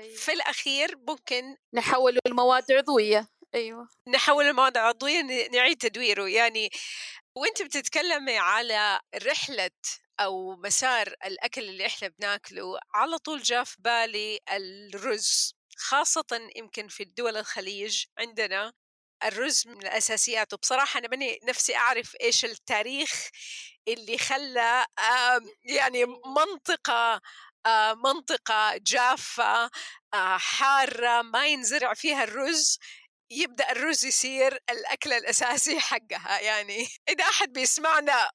أيوة. 0.00 0.32
الأخير 0.34 0.96
ممكن 1.08 1.56
نحوله 1.74 2.20
لمواد 2.28 2.72
عضوية. 2.72 3.28
أيوة. 3.54 3.88
نحول 4.08 4.44
المواد 4.44 4.76
العضوية 4.76 5.22
نعيد 5.52 5.76
تدويره. 5.76 6.28
يعني 6.28 6.70
وانت 7.34 7.62
بتتكلمي 7.62 8.38
على 8.38 9.00
رحلة 9.26 9.70
أو 10.20 10.56
مسار 10.56 11.08
الأكل 11.26 11.62
اللي 11.62 11.86
إحنا 11.86 12.08
بناكله 12.08 12.78
على 12.94 13.18
طول 13.18 13.42
جاء 13.42 13.64
في 13.64 13.76
بالي 13.78 14.38
الرز 14.52 15.54
خاصة 15.78 16.24
يمكن 16.56 16.88
في 16.88 17.02
الدول 17.02 17.36
الخليج 17.36 18.04
عندنا 18.18 18.72
الرز 19.24 19.68
من 19.68 19.82
الأساسيات. 19.82 20.52
وبصراحة 20.52 20.98
أنا 21.00 21.08
ماني 21.08 21.38
نفسي 21.44 21.76
أعرف 21.76 22.16
إيش 22.22 22.44
التاريخ 22.44 23.28
اللي 23.88 24.18
خلى 24.18 24.86
يعني 25.64 26.04
منطقة 26.36 27.20
منطقة 28.04 28.76
جافة 28.76 29.70
حارة 30.38 31.22
ما 31.22 31.46
ينزرع 31.46 31.94
فيها 31.94 32.24
الرز. 32.24 32.78
يبدأ 33.30 33.72
الرز 33.72 34.04
يصير 34.04 34.58
الاكل 34.70 35.12
الاساسي 35.12 35.80
حقها. 35.90 36.40
يعني 36.40 36.88
إذا 37.08 37.24
أحد 37.24 37.52
بيسمعنا 37.52 38.30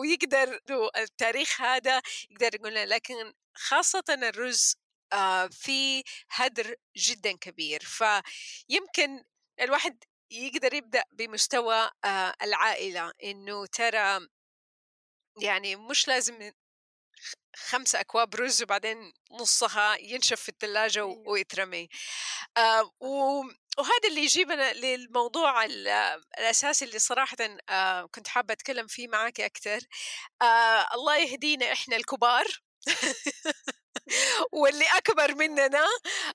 ويقدر 0.00 0.60
التاريخ 0.96 1.60
هذا 1.60 2.02
يقدر 2.30 2.54
يقول 2.54 2.70
لنا. 2.70 2.86
لكن 2.86 3.32
خاصة 3.54 4.04
الرز 4.10 4.76
آه 5.12 5.46
في 5.46 6.02
هدر 6.30 6.74
جدا 6.96 7.32
كبير. 7.32 7.80
فيمكن 7.80 9.24
الواحد 9.60 10.04
يقدر 10.30 10.74
يبدأ 10.74 11.04
بمستوى 11.12 11.90
آه 12.04 12.34
العائلة. 12.42 13.12
إنه 13.24 13.66
ترى 13.66 14.28
يعني 15.42 15.76
مش 15.76 16.08
لازم 16.08 16.52
خمسة 17.56 18.00
أكواب 18.00 18.34
رز 18.34 18.62
وبعدين 18.62 19.12
نصها 19.40 19.96
ينشف 19.96 20.40
في 20.40 20.48
الثلاجة 20.48 20.98
أيوه. 21.00 21.22
ويترمي. 21.28 21.88
آه 22.56 22.90
وهذا 23.78 24.08
اللي 24.08 24.20
يجيبنا 24.22 24.72
للموضوع 24.72 25.64
الأساسي 25.64 26.84
اللي 26.84 26.98
صراحة 26.98 27.36
آه 27.70 28.06
كنت 28.06 28.28
حابة 28.28 28.52
أتكلم 28.54 28.86
فيه 28.86 29.08
معك 29.08 29.40
أكثر. 29.40 29.80
آه 30.42 30.86
الله 30.94 31.16
يهدينا 31.16 31.72
إحنا 31.72 31.96
الكبار 31.96 32.44
واللي 34.52 34.84
أكبر 34.96 35.34
مننا. 35.34 35.86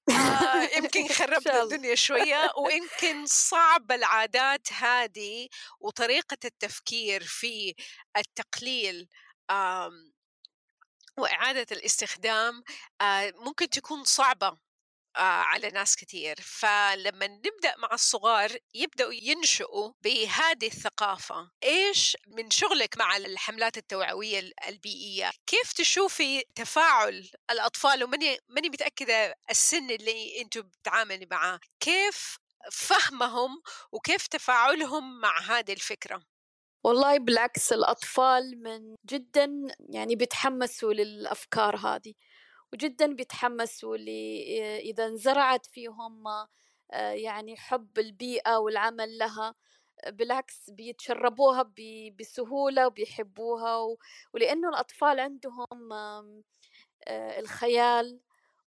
آه 0.09 0.77
يمكن 0.77 1.07
خربنا 1.19 1.63
الدنيا 1.63 1.95
شوية 1.95 2.51
ويمكن 2.57 3.25
صعب 3.25 3.91
العادات 3.91 4.73
هذه 4.73 5.47
وطريقة 5.79 6.37
التفكير 6.45 7.23
في 7.23 7.75
التقليل 8.17 9.07
وإعادة 11.17 11.67
الاستخدام 11.71 12.63
ممكن 13.35 13.69
تكون 13.69 14.03
صعبة. 14.03 14.57
على 15.23 15.69
ناس 15.69 15.95
كثير 15.95 16.35
فلما 16.41 17.27
نبدأ 17.27 17.75
مع 17.77 17.89
الصغار 17.93 18.57
يبدأوا 18.73 19.13
ينشئوا 19.13 19.93
بهذه 20.01 20.67
الثقافة 20.67 21.51
إيش 21.63 22.17
من 22.27 22.49
شغلك 22.49 22.97
مع 22.97 23.17
الحملات 23.17 23.77
التوعوية 23.77 24.51
البيئية؟ 24.67 25.31
كيف 25.47 25.73
تشوفي 25.73 26.43
تفاعل 26.55 27.29
الأطفال؟ 27.51 28.03
وماني 28.03 28.37
ماني 28.49 28.69
متأكدة 28.69 29.35
السن 29.49 29.89
اللي 29.89 30.41
أنتم 30.41 30.61
بتعاملي 30.61 31.27
معاه. 31.31 31.59
كيف 31.79 32.37
فهمهم 32.71 33.61
وكيف 33.91 34.27
تفاعلهم 34.27 35.19
مع 35.19 35.39
هذه 35.39 35.73
الفكرة؟ 35.73 36.21
والله 36.83 37.17
بالعكس 37.19 37.73
الأطفال 37.73 38.63
من 38.63 38.95
جدا 39.05 39.49
يعني 39.89 40.15
بيتحمسوا 40.15 40.93
للأفكار 40.93 41.75
هذه. 41.75 42.13
وجدا 42.73 43.13
بيتحمسوا 43.13 43.95
إذا 44.79 45.05
انزرعت 45.05 45.65
فيهم 45.65 46.23
يعني 46.93 47.57
حب 47.57 47.99
البيئة 47.99 48.57
والعمل 48.57 49.17
لها. 49.17 49.55
بالعكس 50.07 50.69
بيتشربوها 50.69 51.71
بسهولة 52.19 52.87
وبيحبوها 52.87 53.77
ولأنه 54.33 54.69
الأطفال 54.69 55.19
عندهم 55.19 55.93
الخيال 57.09 58.19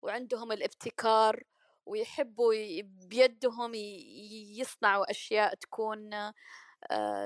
وعندهم 0.03 0.53
الابتكار 0.53 1.43
ويحبوا 1.87 2.55
بيدهم 2.83 3.75
يصنعوا 4.59 5.11
أشياء 5.11 5.55
تكون 5.55 6.11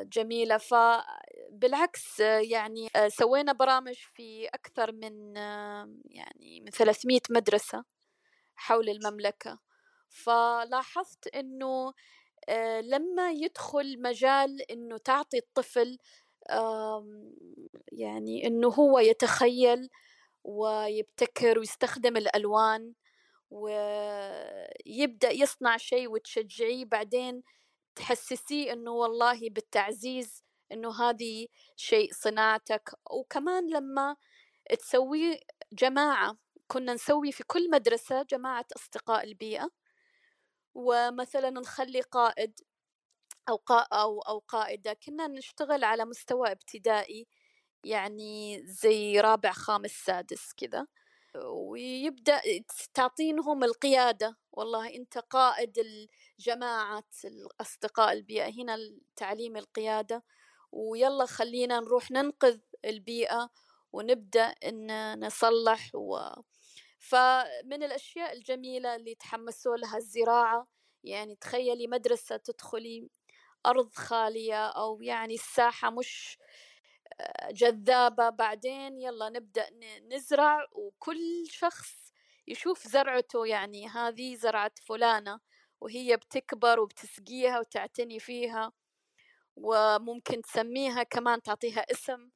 جميلة. 0.03 0.59
فبالعكس 0.59 2.21
يعني 2.21 2.89
سوينا 3.09 3.53
برامج 3.53 3.95
في 3.95 4.49
أكثر 4.49 4.93
من 4.93 5.37
يعني 6.11 6.61
من 6.61 6.71
300 6.71 7.21
مدرسة 7.31 7.85
حول 8.57 8.89
المملكة. 8.89 9.59
فلاحظت 10.09 11.29
آه، 12.49 12.81
لما 12.81 13.33
يدخل 13.33 14.03
مجال 14.03 14.63
إنه 14.71 14.99
تعطي 14.99 15.39
الطفل 15.39 15.99
يعني 17.93 18.47
إنه 18.47 18.69
هو 18.69 18.99
يتخيل 18.99 19.89
ويبتكر 20.45 21.59
ويستخدم 21.59 22.17
الألوان 22.17 22.93
ويبدأ 23.51 25.31
يصنع 25.31 25.77
شيء 25.77 26.09
وتشجعيه 26.11 26.85
بعدين 26.85 27.43
تحسسيه 27.97 28.73
إنه 28.73 28.91
والله 28.91 29.51
بالتعزيز 29.51 30.43
إنه 30.73 31.03
هذه 31.11 31.47
شيء 31.77 32.11
صناعتك. 32.13 32.91
وكمان 33.11 33.71
لما 33.75 34.17
تسوي 34.81 35.41
جماعة 35.73 36.39
كنا 36.69 36.95
نسوي 36.95 37.33
في 37.33 37.45
كل 37.45 37.71
مدرسة 37.71 38.23
جماعة 38.23 38.67
أصدقاء 38.77 39.25
البيئة. 39.25 39.71
ومثلا 40.75 41.51
نخلي 41.51 42.01
قائد 42.01 42.61
أو 43.49 43.57
أو 43.93 44.21
أو 44.23 44.39
قائدة 44.49 44.93
كنا 44.95 45.27
نشتغل 45.29 45.85
على 45.85 46.05
مستوى 46.05 46.53
ابتدائي 46.53 47.27
يعني 47.85 48.63
زي 48.67 49.21
رابع 49.21 49.53
خامس 49.53 49.91
سادس 49.93 50.53
كذا. 50.57 50.87
ويبدأ 51.37 52.41
تعطينهم 52.95 53.65
القيادة. 53.65 54.37
والله 54.53 54.95
أنت 54.95 55.19
قائد 55.19 55.79
الجماعة 55.79 57.05
الأصدقاء 57.25 58.13
البيئة. 58.13 58.51
هنا 58.63 58.79
تعليم 59.17 59.57
القيادة. 59.57 60.25
ويلا 60.73 61.27
خلينا 61.27 61.81
نروح 61.81 62.11
ننقذ 62.11 62.59
البيئة 62.85 63.51
ونبدأ 63.93 64.43
إن 64.65 65.21
نصلح 65.27 65.91
و 65.95 66.19
فمن 66.99 67.83
الأشياء 67.83 68.33
الجميلة 68.33 68.97
اللي 68.97 69.15
تحمسوا 69.15 69.77
لها 69.77 69.97
الزراعة 69.99 70.69
يعني 71.05 71.37
تخيلي 71.37 71.87
مدرسة 71.87 72.37
تدخلي 72.37 73.09
أرض 73.67 73.95
خالية 73.95 74.67
أو 74.69 75.03
يعني 75.03 75.35
الساحة 75.35 75.91
مش 75.91 76.39
جذابة 77.51 78.31
بعدين 78.31 78.99
يلا 78.99 79.29
نبدأ 79.29 79.67
نزرع 80.13 80.67
وكل 80.73 81.45
شخص 81.51 82.13
يشوف 82.47 82.89
زرعته 82.89 83.47
يعني 83.47 83.89
هذه 83.89 84.35
زرعة 84.37 84.73
فلانة 84.87 85.41
وهي 85.81 86.17
بتكبر 86.17 86.81
وبتسقيها 86.81 87.61
وتعتني 87.61 88.21
فيها 88.21 88.73
وممكن 89.57 90.43
تسميها 90.43 91.03
كمان 91.03 91.43
تعطيها 91.43 91.81
اسم 91.93 92.31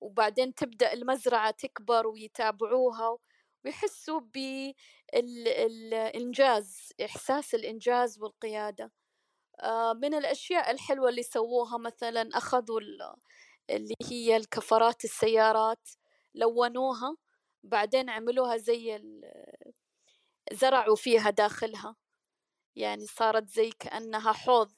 وبعدين 0.00 0.54
تبدأ 0.54 0.92
المزرعة 0.92 1.50
تكبر 1.50 2.06
ويتابعوها 2.06 3.18
ويحسوا 3.64 4.20
بالإنجاز 5.14 6.92
إحساس 7.04 7.54
الإنجاز 7.54 8.18
والقيادة. 8.20 8.92
آه، 9.60 9.92
من 9.92 10.14
الأشياء 10.14 10.70
الحلوة 10.70 11.08
اللي 11.08 11.22
سووها 11.22 11.78
مثلا 11.78 12.28
أخذوا 12.34 12.80
اللي 13.70 13.94
هي 14.10 14.36
الكفرات 14.36 15.04
السيارات 15.04 15.88
لونوها 16.34 17.16
بعدين 17.64 18.10
عملوها 18.10 18.56
زي 18.56 18.98
زرعوا 20.52 20.96
فيها 20.96 21.30
داخلها. 21.30 21.96
يعني 22.76 23.06
صارت 23.06 23.48
زي 23.48 23.70
كأنها 23.70 24.32
حوض 24.32 24.72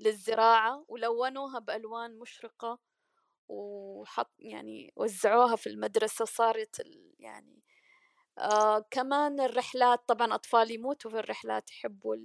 للزراعة 0.00 0.84
ولونوها 0.88 1.58
بألوان 1.58 2.18
مشرقة 2.18 2.78
وحط 3.48 4.32
يعني 4.38 4.92
وزعوها 4.96 5.56
في 5.56 5.66
المدرسة 5.68 6.24
صارت 6.24 6.82
يعني 7.18 7.62
آه 8.38 8.86
كمان 8.90 9.40
الرحلات 9.40 10.00
طبعا 10.08 10.34
أطفال 10.34 10.70
يموتوا 10.70 11.10
في 11.10 11.18
الرحلات 11.18 11.70
يحبوا 11.70 12.16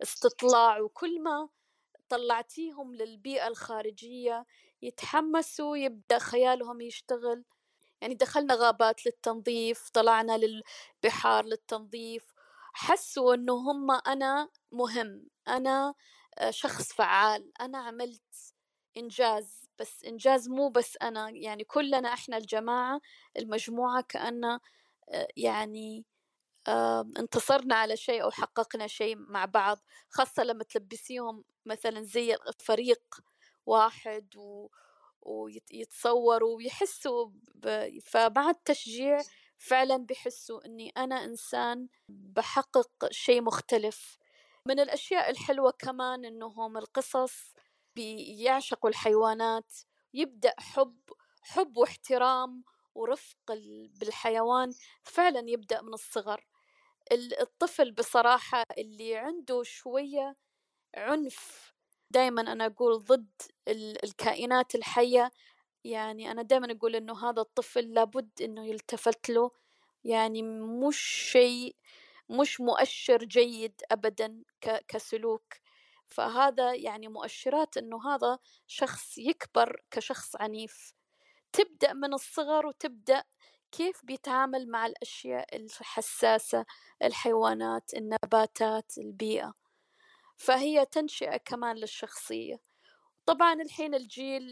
الاستطلاع 0.00 0.80
وكل 0.80 1.22
ما 1.22 1.48
طلعتيهم 2.08 2.94
للبيئة 2.94 3.48
الخارجية 3.48 4.46
يتحمسوا 4.82 5.76
يبدأ 5.76 6.18
خيالهم 6.18 6.80
يشتغل. 6.80 7.44
يعني 8.02 8.14
دخلنا 8.14 8.54
غابات 8.54 9.06
للتنظيف 9.06 9.90
طلعنا 9.90 10.38
للبحار 10.38 11.44
للتنظيف. 11.46 12.34
حسوا 12.74 13.34
إنه 13.34 13.54
هم 13.54 13.90
أنا 13.90 14.48
مهم 14.72 15.28
أنا 15.48 15.94
آه، 16.38 16.50
شخص 16.50 16.92
فعال 16.92 17.52
أنا 17.60 17.78
عملت 17.78 18.22
إنجاز. 18.96 19.62
بس 19.78 20.04
إنجاز 20.04 20.48
مو 20.48 20.68
بس 20.70 20.98
أنا 21.02 21.30
يعني 21.30 21.64
كلنا 21.64 22.14
إحنا 22.14 22.36
الجماعة 22.36 23.00
المجموعة 23.38 24.02
كأن 24.08 24.44
آه، 25.10 25.28
يعني 25.36 26.06
انتصرنا 27.18 27.74
على 27.76 27.96
شيء 27.96 28.22
أو 28.22 28.30
حققنا 28.30 28.86
شيء 28.86 29.16
مع 29.18 29.44
بعض. 29.44 29.78
خاصة 30.10 30.44
لما 30.44 30.64
تلبسيهم 30.64 31.44
مثلا 31.66 32.02
زي 32.02 32.36
فريق 32.60 33.02
واحد 33.66 34.36
و 34.36 34.68
ويتصوروا 35.22 36.56
ويحسوا 36.56 37.30
ب... 37.54 37.98
فمع 38.04 38.50
التشجيع 38.50 39.22
فعلا 39.58 39.96
بيحسوا 39.96 40.66
إني 40.66 40.90
أنا 40.96 41.24
إنسان 41.24 41.88
بحقق 42.08 43.08
شيء 43.10 43.42
مختلف. 43.42 44.18
من 44.66 44.80
الأشياء 44.80 45.30
الحلوة 45.30 45.70
كمان 45.70 46.24
إنهم 46.24 46.78
القصص 46.78 47.54
بيعشقوا 47.96 48.90
الحيوانات 48.90 49.72
يبدأ 50.14 50.54
حب 50.58 51.00
حب 51.42 51.76
واحترام 51.76 52.64
ورفق 52.94 53.52
بالحيوان 54.00 54.72
فعلا 55.02 55.50
يبدأ 55.50 55.82
من 55.82 55.94
الصغر. 55.94 56.46
الطفل 57.12 57.92
بصراحة 57.92 58.64
اللي 58.78 59.16
عنده 59.16 59.62
شوية 59.62 60.36
عنف 60.94 61.71
دائما 62.12 62.42
أنا 62.52 62.66
أقول 62.66 62.98
ضد 63.04 63.30
الكائنات 64.04 64.74
الحية. 64.74 65.32
يعني 65.84 66.30
أنا 66.30 66.42
دائما 66.42 66.72
أقول 66.72 66.96
إنه 66.96 67.30
هذا 67.30 67.40
الطفل 67.42 67.94
لابد 67.94 68.30
إنه 68.42 68.66
يلتفت 68.66 69.30
له. 69.30 69.50
يعني 70.04 70.42
مش 70.88 70.98
شيء 71.32 71.76
مش 72.30 72.60
مؤشر 72.60 73.24
جيد 73.24 73.82
أبدا 73.90 74.42
كسلوك. 74.88 75.54
فهذا 76.08 76.74
يعني 76.74 77.08
مؤشرات 77.08 77.76
إنه 77.76 78.14
هذا 78.14 78.38
شخص 78.66 79.18
يكبر 79.18 79.82
كشخص 79.90 80.36
عنيف. 80.36 80.94
تبدأ 81.52 81.92
من 81.92 82.14
الصغر 82.14 82.66
وتبدأ 82.66 83.24
كيف 83.72 84.04
بيتعامل 84.04 84.68
مع 84.70 84.86
الأشياء 84.86 85.56
الحساسة 85.56 86.64
الحيوانات 87.02 87.94
النباتات 87.94 88.98
البيئة. 88.98 89.54
فهي 90.42 90.84
تنشئة 90.84 91.36
كمان 91.36 91.76
للشخصية. 91.76 92.60
طبعا 93.26 93.62
الحين 93.62 93.94
الجيل 93.94 94.42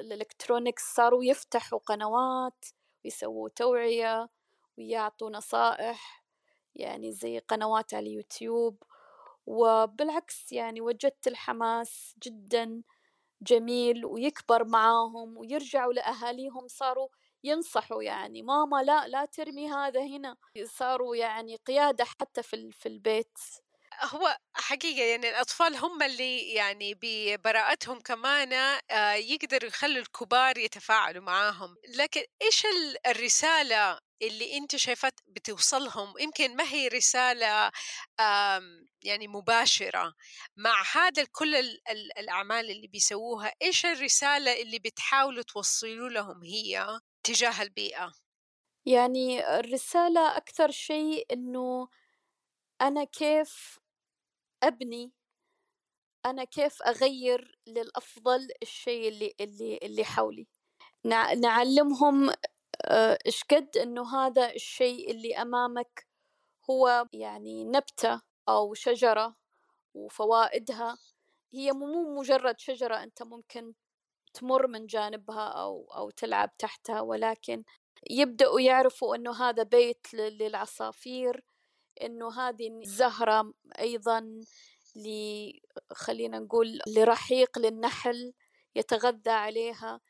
الإلكترونيكس 0.00 0.94
صاروا 0.94 1.24
يفتحوا 1.24 1.78
قنوات 1.78 2.64
ويسووا 3.04 3.48
توعية 3.48 4.28
ويعطوا 4.78 5.30
نصائح 5.30 6.24
يعني 6.74 7.12
زي 7.12 7.38
قنوات 7.38 7.94
على 7.94 8.06
اليوتيوب. 8.06 8.82
وبالعكس 9.46 10.52
يعني 10.52 10.80
وجدت 10.80 11.26
الحماس 11.26 12.14
جدا 12.22 12.82
جميل 13.42 14.06
ويكبر 14.06 14.64
معاهم 14.64 15.36
ويرجعوا 15.38 15.92
لأهاليهم 15.92 16.68
صاروا 16.68 17.08
ينصحوا 17.44 18.02
يعني 18.02 18.42
ماما 18.42 18.82
لا 18.82 19.08
لا 19.08 19.24
ترمي 19.24 19.70
هذا 19.72 20.02
هنا. 20.02 20.36
صاروا 20.64 21.16
يعني 21.16 21.56
قيادة 21.56 22.04
حتى 22.04 22.42
في, 22.42 22.70
في 22.72 22.86
البيت. 22.88 23.38
هو 24.04 24.36
حقيقة 24.54 25.04
يعني 25.04 25.30
الأطفال 25.30 25.76
هم 25.76 26.02
اللي 26.02 26.52
يعني 26.54 26.94
ببراءتهم 27.02 28.00
كمان 28.00 28.52
آه، 28.90 29.12
يقدروا 29.14 29.68
يخلوا 29.68 30.02
الكبار 30.02 30.58
يتفاعلوا 30.58 31.22
معاهم. 31.22 31.74
لكن 31.96 32.24
إيش 32.42 32.62
الرسالة 33.06 33.98
اللي 34.22 34.56
أنت 34.56 34.76
شايفات 34.76 35.20
بتوصلهم؟ 35.26 36.14
يمكن 36.18 36.56
ما 36.56 36.64
هي 36.64 36.88
رسالة 36.88 37.70
يعني 39.04 39.28
مباشرة. 39.28 40.14
مع 40.56 40.82
هذا 40.94 41.24
كل 41.32 41.54
الأعمال 42.18 42.70
اللي 42.70 42.86
بيسووها 42.86 43.52
إيش 43.62 43.86
الرسالة 43.86 44.62
اللي 44.62 44.78
بتحاولوا 44.78 45.42
توصلوا 45.42 46.08
لهم 46.08 46.42
هي 46.44 47.00
تجاه 47.24 47.62
البيئة؟ 47.62 48.12
يعني 48.86 49.58
الرسالة 49.60 50.36
أكثر 50.36 50.70
شيء 50.70 51.26
إنه 51.32 51.88
أنا 52.82 53.04
كيف 53.04 53.78
أبني 54.62 55.12
أنا 56.26 56.44
كيف 56.44 56.82
أغير 56.82 57.58
للأفضل 57.66 58.48
الشيء 58.62 59.08
اللي 59.08 59.34
اللي 59.40 59.78
اللي 59.82 60.04
حولي؟ 60.04 60.46
نعلمهم 61.40 62.30
آه، 62.86 63.18
إيش 63.26 63.44
قد 63.44 63.76
إنه 63.76 64.16
هذا 64.16 64.52
الشيء 64.54 65.10
اللي 65.10 65.36
أمامك 65.42 66.06
هو 66.70 67.08
يعني 67.12 67.64
نبتة 67.64 68.22
أو 68.48 68.74
شجرة 68.74 69.36
وفوائدها. 69.94 70.98
هي 71.54 71.72
مو 71.72 72.20
مجرد 72.20 72.60
شجرة 72.60 72.96
أنت 73.02 73.22
ممكن 73.22 73.74
تمر 74.34 74.66
من 74.66 74.86
جانبها 74.86 75.48
أو 75.48 75.88
أو 75.96 76.10
تلعب 76.10 76.56
تحتها 76.58 77.00
ولكن 77.00 77.64
يبدأوا 78.10 78.60
يعرفوا 78.60 79.16
إنه 79.16 79.32
هذا 79.50 79.62
بيت 79.62 80.06
للعصافير 80.14 81.44
إنه 82.02 82.40
هذه 82.40 82.68
الزهرة 82.82 83.54
أيضا 83.78 84.40
ل 84.96 85.08
خلينا 85.92 86.38
نقول 86.38 86.80
لرحيق 86.86 87.58
للنحل 87.58 88.32
يتغذى 88.74 89.30
عليها. 89.30 90.00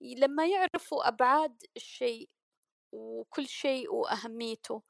لما 0.00 0.46
يعرفوا 0.46 1.08
أبعاد 1.08 1.62
الشيء 1.76 2.30
وكل 2.92 3.46
شيء 3.48 3.94
وأهميته 3.94 4.82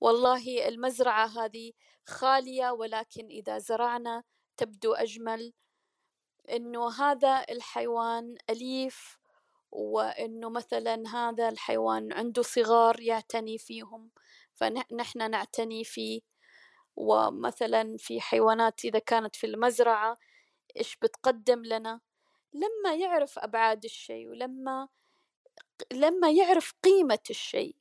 والله 0.00 0.68
المزرعة 0.68 1.26
هذه 1.26 1.72
خالية 2.06 2.70
ولكن 2.70 3.26
إذا 3.26 3.58
زرعنا 3.58 4.22
تبدو 4.56 4.92
أجمل. 4.94 5.52
إنه 6.50 6.90
هذا 6.92 7.44
الحيوان 7.50 8.36
أليف 8.50 9.18
وإنه 9.70 10.50
مثلا 10.50 11.02
هذا 11.14 11.48
الحيوان 11.48 12.12
عنده 12.12 12.42
صغار 12.42 13.00
يعتني 13.00 13.58
فيهم. 13.58 14.10
فنحن 14.60 15.30
نعتني 15.30 15.84
فيه 15.84 16.20
ومثلا 16.96 17.96
في 17.98 18.20
حيوانات 18.20 18.84
إذا 18.84 18.98
كانت 18.98 19.36
في 19.36 19.46
المزرعة 19.46 20.16
إيش 20.76 20.96
بتقدم 21.02 21.64
لنا؟ 21.64 22.00
لما 22.54 22.94
يعرف 22.94 23.38
أبعاد 23.38 23.84
الشيء 23.84 24.28
ولما 24.28 24.88
لما 25.92 26.30
يعرف 26.30 26.74
قيمة 26.84 27.18
الشيء. 27.30 27.76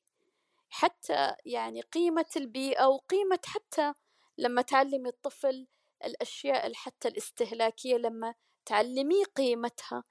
حتى 0.69 1.35
يعني 1.45 1.81
قيمة 1.81 2.25
البيئة 2.35 2.85
وقيمة 2.85 3.39
حتى 3.45 3.93
لما 4.37 4.61
تعلمي 4.61 5.09
الطفل 5.09 5.67
الأشياء 6.05 6.73
حتى 6.73 7.07
الاستهلاكية 7.07 7.95
لما 7.97 8.33
تعلميه 8.65 9.23
قيمتها. 9.23 10.03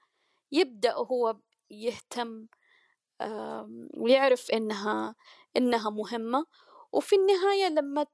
يبدأ 0.51 0.93
هو 0.93 1.37
يهتم 1.69 2.47
ويعرف 3.97 4.51
إنها 4.51 5.15
إنها 5.57 5.89
مهمة. 5.89 6.45
وفي 6.91 7.15
النهاية 7.15 7.67
لما 7.69 8.05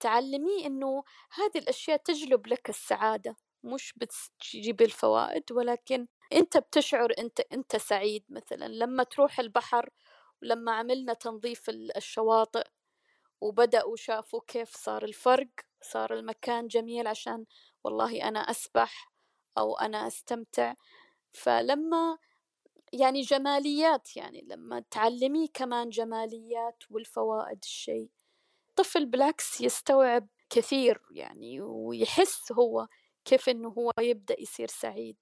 تعلميه 0.00 0.66
إنه 0.66 1.04
هذه 1.32 1.58
الأشياء 1.58 1.96
تجلب 1.96 2.46
لك 2.46 2.68
السعادة 2.68 3.36
مش 3.64 3.94
بتجيب 3.96 4.82
الفوائد 4.82 5.52
ولكن 5.52 6.08
أنت 6.32 6.56
بتشعر 6.58 7.12
أنت 7.18 7.40
أنت 7.40 7.76
سعيد 7.76 8.24
مثلا. 8.28 8.68
لما 8.68 9.02
تروح 9.04 9.40
البحر 9.40 9.90
ولما 10.42 10.72
عملنا 10.72 11.12
تنظيف 11.14 11.70
الشواطئ 11.96 12.64
وبدأوا 13.40 13.96
شافوا 13.96 14.40
كيف 14.46 14.76
صار 14.76 15.04
الفرق 15.04 15.48
صار 15.82 16.14
المكان 16.14 16.66
جميل 16.68 17.06
عشان 17.06 17.44
والله 17.84 18.28
أنا 18.28 18.40
أسبح 18.40 19.12
أو 19.58 19.76
أنا 19.76 20.06
أستمتع. 20.06 20.74
فلما 21.32 22.18
يعني 22.92 23.20
جماليات 23.22 24.16
يعني 24.16 24.40
لما 24.48 24.84
تعلميه 24.90 25.46
كمان 25.54 25.88
جماليات 25.90 26.82
والفوائد 26.90 27.58
الشيء. 27.64 28.10
طفل 28.76 29.06
بالعكس 29.06 29.60
يستوعب 29.60 30.28
كثير 30.50 31.02
يعني 31.12 31.60
ويحس 31.62 32.52
هو 32.52 32.88
كيف 33.24 33.48
إنه 33.48 33.68
هو 33.68 33.92
يبدأ 34.00 34.36
يصير 34.40 34.68
سعيد. 34.68 35.16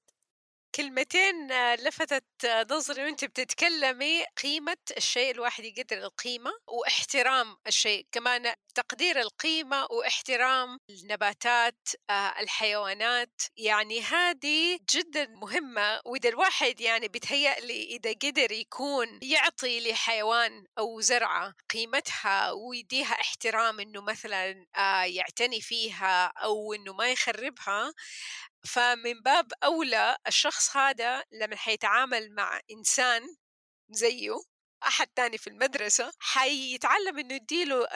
كلمتين 0.75 1.53
آه، 1.53 1.75
لفتت 1.75 2.25
نظري 2.71 3.05
وانت 3.05 3.25
بتتكلمي 3.25 4.25
قيمة 4.43 4.77
الشيء 4.97 5.31
الواحد 5.31 5.65
يقدر 5.65 5.99
القيمة 5.99 6.51
واحترام 6.69 7.57
الشيء 7.67 8.07
كمان 8.13 8.55
تقدير 8.75 9.21
القيمة 9.21 9.87
واحترام 9.91 10.79
النباتات 10.91 11.89
آه، 12.11 12.41
الحيوانات. 12.41 13.43
يعني 13.57 14.01
هذه 14.01 14.79
جدا 14.95 15.27
مهمة 15.27 16.01
وإذا 16.05 16.29
الواحد 16.29 16.81
يعني 16.81 17.09
بيتهيأ 17.09 17.61
لي 17.61 17.85
إذا 17.85 18.13
قدر 18.13 18.53
يكون 18.53 19.19
يعطي 19.23 19.91
لحيوان 19.91 20.65
أو 20.79 21.01
زرعة 21.01 21.55
قيمتها 21.71 22.51
ويديها 22.51 23.13
احترام 23.13 23.81
إنه 23.81 24.03
مثلا 24.03 24.67
آه، 24.77 25.03
يعتني 25.03 25.61
فيها 25.61 26.27
أو 26.27 26.75
إنه 26.75 26.93
ما 26.93 27.11
يخربها 27.11 27.93
فمن 28.67 29.23
باب 29.23 29.53
أولى 29.65 30.17
الشخص 30.27 30.77
هذا 30.77 31.25
لما 31.33 31.57
حيتعامل 31.57 32.35
مع 32.35 32.61
إنسان 32.71 33.23
زيه 33.91 34.37
أحد 34.87 35.07
تاني 35.07 35.39
في 35.39 35.47
المدرسة 35.47 36.13
حيتعلم 36.19 37.19
إنه 37.19 37.35
يديله 37.35 37.87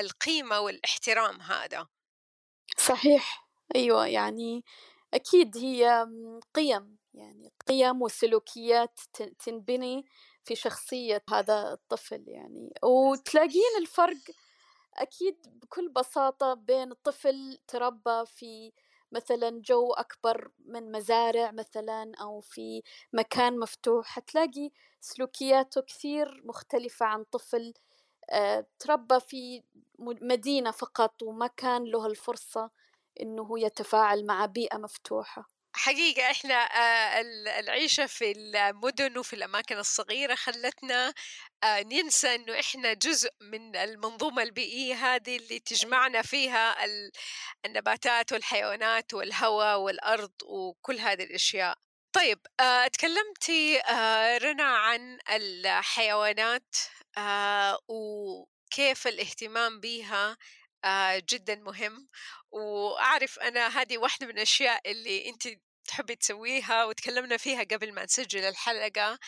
القيمة 0.00 0.60
والاحترام 0.60 1.40
هذا. 1.40 1.86
صحيح. 2.78 3.48
أيوة 3.76 4.06
يعني 4.06 4.64
أكيد 5.14 5.56
هي 5.56 6.06
قيم 6.54 6.98
يعني 7.14 7.52
قيم 7.68 8.02
وسلوكيات 8.02 9.00
تنبني 9.38 10.04
في 10.44 10.54
شخصية 10.54 11.22
هذا 11.30 11.72
الطفل 11.72 12.24
يعني. 12.28 12.72
وتلاقين 12.82 13.76
الفرق 13.80 14.16
أكيد 14.94 15.36
بكل 15.46 15.88
بساطة 15.88 16.54
بين 16.54 16.92
طفل 16.92 17.58
تربى 17.68 18.24
في 18.26 18.72
مثلا 19.12 19.62
جو 19.64 19.92
أكبر 19.92 20.50
من 20.66 20.92
مزارع 20.92 21.50
مثلا 21.50 22.12
أو 22.20 22.40
في 22.40 22.82
مكان 23.12 23.58
مفتوح 23.58 24.06
حتلاقي 24.06 24.70
سلوكياته 25.00 25.80
كثير 25.80 26.42
مختلفة 26.44 27.06
عن 27.06 27.24
طفل 27.24 27.74
آه، 28.30 28.66
تربى 28.78 29.20
في 29.20 29.62
مدينة 30.22 30.70
فقط 30.70 31.22
وما 31.22 31.46
كان 31.46 31.84
له 31.84 32.06
الفرصة 32.06 32.70
إنه 33.22 33.60
يتفاعل 33.60 34.26
مع 34.26 34.46
بيئة 34.46 34.78
مفتوحة. 34.78 35.48
حقيقة 35.78 36.30
إحنا 36.30 36.54
آه، 36.54 37.20
العيشة 37.60 38.06
في 38.06 38.32
المدن 38.32 39.18
وفي 39.18 39.32
الأماكن 39.32 39.78
الصغيرة 39.78 40.34
خلتنا 40.34 41.14
آه، 41.64 41.82
ننسى 41.82 42.34
إنه 42.34 42.60
إحنا 42.60 42.92
جزء 42.92 43.30
من 43.40 43.76
المنظومة 43.76 44.42
البيئية 44.42 44.94
هذه 44.94 45.36
اللي 45.36 45.58
تجمعنا 45.58 46.22
فيها 46.22 46.76
النباتات 47.66 48.32
والحيوانات 48.32 49.14
والهواء 49.14 49.78
والأرض 49.78 50.32
وكل 50.44 50.98
هذه 50.98 51.22
الأشياء. 51.24 51.78
طيب 52.12 52.38
آه، 52.60 52.86
تكلمتي 52.86 53.78
رنا 54.42 54.64
عن 54.64 55.18
الحيوانات 55.30 56.76
وكيف 57.88 59.06
الاهتمام 59.06 59.80
بها 59.80 60.36
جدا 61.16 61.54
مهم. 61.54 62.08
وأعرف 62.50 63.38
أنا 63.38 63.80
هذه 63.80 63.98
واحدة 63.98 64.26
من 64.26 64.32
الأشياء 64.32 64.90
اللي 64.90 65.28
أنت 65.28 65.48
تحبي 65.98 66.16
تسويها 66.16 66.84
وتكلمنا 66.84 67.36
فيها 67.36 67.62
قبل 67.62 67.92
ما 67.94 68.04
نسجل 68.04 68.44
الحلقة 68.44 69.18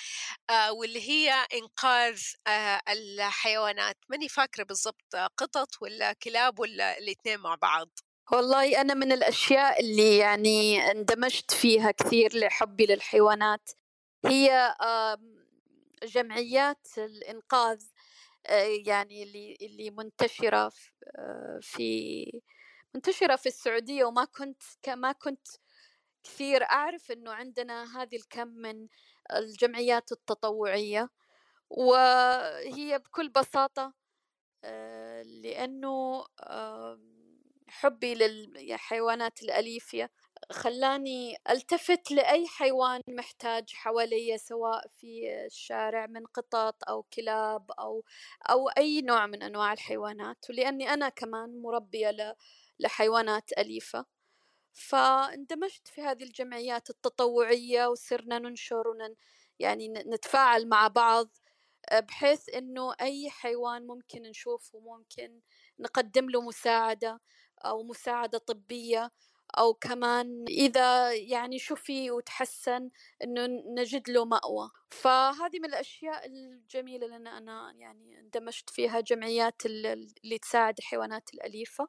آه 0.50 0.72
واللي 0.72 1.08
هي 1.10 1.32
إنقاذ 1.54 2.22
آه 2.46 2.80
الحيوانات. 2.88 3.96
ماني 4.08 4.28
فاكرة 4.28 4.64
بالضبط 4.64 5.16
قطط 5.36 5.68
ولا 5.82 6.12
كلاب 6.12 6.58
ولا 6.58 6.98
الاثنين 6.98 7.40
مع 7.40 7.54
بعض. 7.54 7.88
والله 8.32 8.80
أنا 8.80 8.94
من 8.94 9.12
الأشياء 9.12 9.80
اللي 9.80 10.18
يعني 10.18 10.90
اندمجت 10.90 11.50
فيها 11.50 11.90
كثير 11.90 12.36
لحبي 12.38 12.86
للحيوانات. 12.86 13.70
هي 14.26 14.74
جمعيات 16.02 16.86
الإنقاذ 16.98 17.82
آه، 18.46 18.80
يعني 18.86 19.22
اللي 19.22 19.56
اللي 19.62 19.90
منتشرة 19.90 20.72
في 21.60 22.24
منتشرة 22.94 23.36
في 23.36 23.46
السعودية 23.46 24.04
وما 24.04 24.24
كنت 24.24 24.62
ما 24.88 25.12
كنت 25.12 25.46
كثير 26.24 26.62
أعرف 26.64 27.10
إنه 27.10 27.32
عندنا 27.32 28.02
هذه 28.02 28.16
الكم 28.16 28.48
من 28.48 28.88
الجمعيات 29.32 30.12
التطوعية 30.12 31.08
وهي 31.70 32.98
بكل 32.98 33.28
بساطة 33.28 33.94
آه، 34.64 35.22
لأنه 35.22 36.24
حبي 37.68 38.14
للحيوانات 38.14 39.42
الأليفة 39.42 40.08
خلاني 40.52 41.36
ألتفت 41.50 42.10
لأي 42.10 42.46
حيوان 42.48 43.00
محتاج 43.08 43.72
حوالي 43.74 44.38
سواء 44.38 44.88
في 44.96 45.30
الشارع 45.46 46.06
من 46.06 46.26
قطط 46.26 46.76
أو 46.88 47.02
كلاب 47.02 47.70
أو 47.72 48.04
أو 48.50 48.68
أي 48.68 49.02
نوع 49.02 49.26
من 49.26 49.42
أنواع 49.42 49.72
الحيوانات 49.72 50.50
ولأني 50.50 50.92
أنا 50.92 51.08
كمان 51.08 51.62
مربية 51.62 52.36
لحيوانات 52.80 53.52
أليفة. 53.58 54.19
فاندمجت 54.72 55.88
في 55.88 56.02
هذه 56.02 56.22
الجمعيات 56.24 56.90
التطوعية 56.90 57.86
وصرنا 57.86 58.38
ننشر 58.38 58.88
ونن 58.88 59.14
يعني 59.58 59.88
نتفاعل 59.88 60.68
مع 60.68 60.88
بعض 60.88 61.36
آه، 61.90 62.00
بحيث 62.00 62.48
إنه 62.54 62.94
أي 63.00 63.30
حيوان 63.30 63.86
ممكن 63.86 64.22
نشوفه 64.22 64.78
ممكن 64.80 65.40
نقدم 65.80 66.30
له 66.30 66.40
مساعدة 66.42 67.20
أو 67.64 67.82
مساعدة 67.82 68.38
طبية 68.38 69.10
أو 69.58 69.74
كمان 69.74 70.44
إذا 70.48 71.12
يعني 71.14 71.58
شفي 71.58 72.10
وتحسن 72.10 72.90
إنه 73.24 73.46
نجد 73.78 74.10
له 74.10 74.24
مأوى. 74.24 74.70
فهذه 74.90 75.58
من 75.58 75.64
الأشياء 75.64 76.26
الجميلة 76.26 77.06
لأن 77.06 77.26
أنا 77.26 77.72
يعني 77.78 78.18
اندمجت 78.20 78.70
فيها 78.70 79.00
جمعيات 79.00 79.66
اللي 79.66 80.38
تساعد 80.42 80.78
الحيوانات 80.78 81.34
الأليفة. 81.34 81.88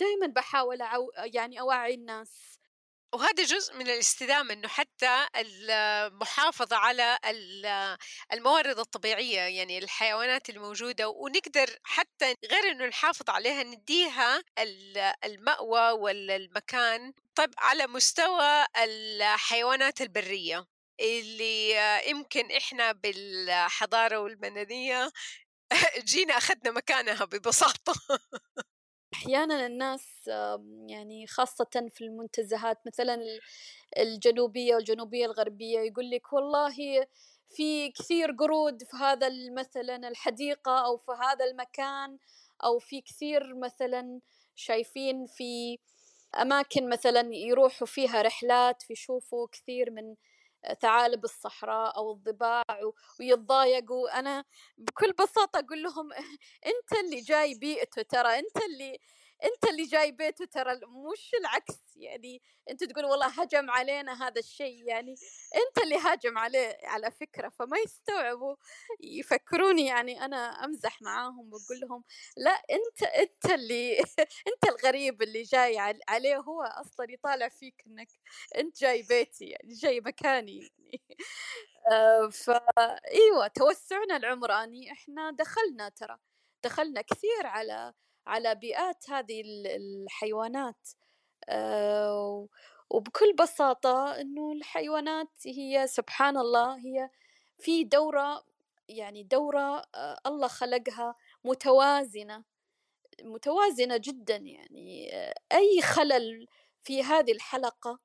ودائما 0.00 0.26
بحاول 0.26 0.82
أعو 0.82 1.10
يعني 1.16 1.60
أوعي 1.60 1.94
الناس. 1.94 2.60
وهذا 3.14 3.44
جزء 3.44 3.74
من 3.74 3.88
الاستدامة 3.88 4.52
إنه 4.52 4.68
حتى 4.68 5.26
المحافظة 5.36 6.76
على 6.76 7.18
الموارد 8.32 8.78
الطبيعية 8.78 9.40
يعني 9.40 9.78
الحيوانات 9.78 10.50
الموجودة 10.50 11.08
ونقدر 11.08 11.78
حتى 11.84 12.34
غير 12.50 12.70
إنه 12.70 12.86
نحافظ 12.86 13.30
عليها 13.30 13.62
نديها 13.62 14.42
المأوى 15.24 15.90
ولا 15.90 16.36
المكان 16.36 17.12
طيب 17.34 17.50
على 17.58 17.86
مستوى 17.86 18.66
الحيوانات 18.78 20.00
البرية. 20.00 20.66
اللي 21.00 21.76
يمكن 22.10 22.50
إحنا 22.50 22.92
بالحضارة 22.92 24.18
والمدنية 24.18 25.10
جينا 26.10 26.36
أخذنا 26.36 26.70
مكانها 26.70 27.24
ببساطة. 27.24 27.94
أحيانا 29.20 29.66
الناس 29.66 30.30
يعني 30.86 31.26
خاصة 31.26 31.88
في 31.90 32.04
المنتزهات 32.04 32.78
مثلا 32.86 33.18
الجنوبية 33.98 34.74
والجنوبية 34.74 35.26
الغربية 35.26 35.80
يقول 35.80 36.10
لك 36.10 36.32
والله 36.32 37.06
في 37.50 37.90
كثير 37.90 38.32
قرود 38.32 38.82
في 38.84 38.96
هذا 38.96 39.30
مثلا 39.56 40.08
الحديقة 40.08 40.86
أو 40.86 40.96
في 40.96 41.12
هذا 41.12 41.44
المكان 41.44 42.18
أو 42.64 42.78
في 42.78 43.00
كثير 43.00 43.54
مثلا 43.54 44.20
شايفين 44.56 45.26
في 45.26 45.78
أماكن 46.40 46.88
مثلا 46.88 47.34
يروحوا 47.34 47.86
فيها 47.86 48.22
رحلات 48.22 48.90
يشوفوا 48.90 49.46
كثير 49.52 49.90
من 49.90 50.14
ثعالب 50.82 51.24
الصحراء 51.24 51.96
أو 51.96 52.12
الضباع 52.12 52.62
ويتضايقوا. 53.20 54.18
أنا 54.18 54.44
بكل 54.78 55.12
بساطة 55.12 55.58
أقول 55.58 55.82
لهم 55.82 56.12
أنت 56.66 57.00
اللي 57.04 57.20
جاي 57.20 57.54
بيئته 57.54 58.02
ترى 58.02 58.38
أنت 58.38 58.56
اللي 58.72 58.98
أنت 59.44 59.70
اللي 59.70 59.84
جاي 59.84 60.12
بيته 60.12 60.44
ترى 60.44 60.74
مش 60.74 61.30
العكس. 61.40 61.74
يعني 61.96 62.42
أنت 62.70 62.84
تقول 62.84 63.04
والله 63.04 63.26
هجم 63.26 63.70
علينا 63.70 64.26
هذا 64.28 64.38
الشيء 64.40 64.84
يعني 64.88 65.14
أنت 65.56 65.84
اللي 65.84 65.96
هاجم 65.98 66.38
عليه 66.38 66.78
على 66.84 67.10
فكرة. 67.10 67.48
فما 67.48 67.78
يستوعبوا 67.78 68.56
يفكروني 69.00 69.86
يعني 69.86 70.24
أنا 70.24 70.36
أمزح 70.64 71.02
معاهم 71.02 71.50
وأقول 71.52 71.80
لهم 71.80 72.04
لا 72.36 72.50
أنت 72.50 73.02
أنت 73.02 73.54
اللي 73.54 73.98
أنت 74.48 74.68
الغريب 74.68 75.22
اللي 75.22 75.42
جاي 75.42 75.78
عليه. 76.08 76.36
هو 76.38 76.62
أصلا 76.62 77.06
يطالع 77.12 77.48
فيك 77.48 77.82
إنك 77.86 78.08
أنت 78.56 78.80
جاي 78.80 79.02
بيتي 79.02 79.44
يعني 79.44 79.74
جاي 79.74 80.00
مكاني 80.00 80.58
يعني. 80.58 81.00
آه، 81.92 82.28
فايوه 82.28 83.46
توسعنا 83.54 84.16
العمراني 84.16 84.92
إحنا 84.92 85.30
دخلنا 85.30 85.88
ترى 85.88 86.18
دخلنا 86.64 87.02
كثير 87.02 87.46
على 87.46 87.92
على 88.30 88.54
بيئات 88.54 89.10
هذه 89.10 89.42
الحيوانات. 89.76 90.88
آه، 91.48 92.48
وبكل 92.90 93.32
بساطة 93.34 94.20
إنه 94.20 94.52
الحيوانات 94.52 95.30
هي 95.46 95.86
سبحان 95.86 96.36
الله 96.38 96.76
هي 96.78 97.10
في 97.58 97.84
دورة 97.84 98.44
يعني 98.88 99.22
دورة 99.22 99.82
آه، 99.94 100.18
الله 100.26 100.48
خلقها 100.48 101.14
متوازنة 101.44 102.44
متوازنة 103.24 103.96
جدا 103.96 104.36
يعني. 104.36 105.14
آه، 105.14 105.34
أي 105.52 105.82
خلل 105.82 106.48
في 106.82 107.02
هذه 107.02 107.32
الحلقة 107.32 107.98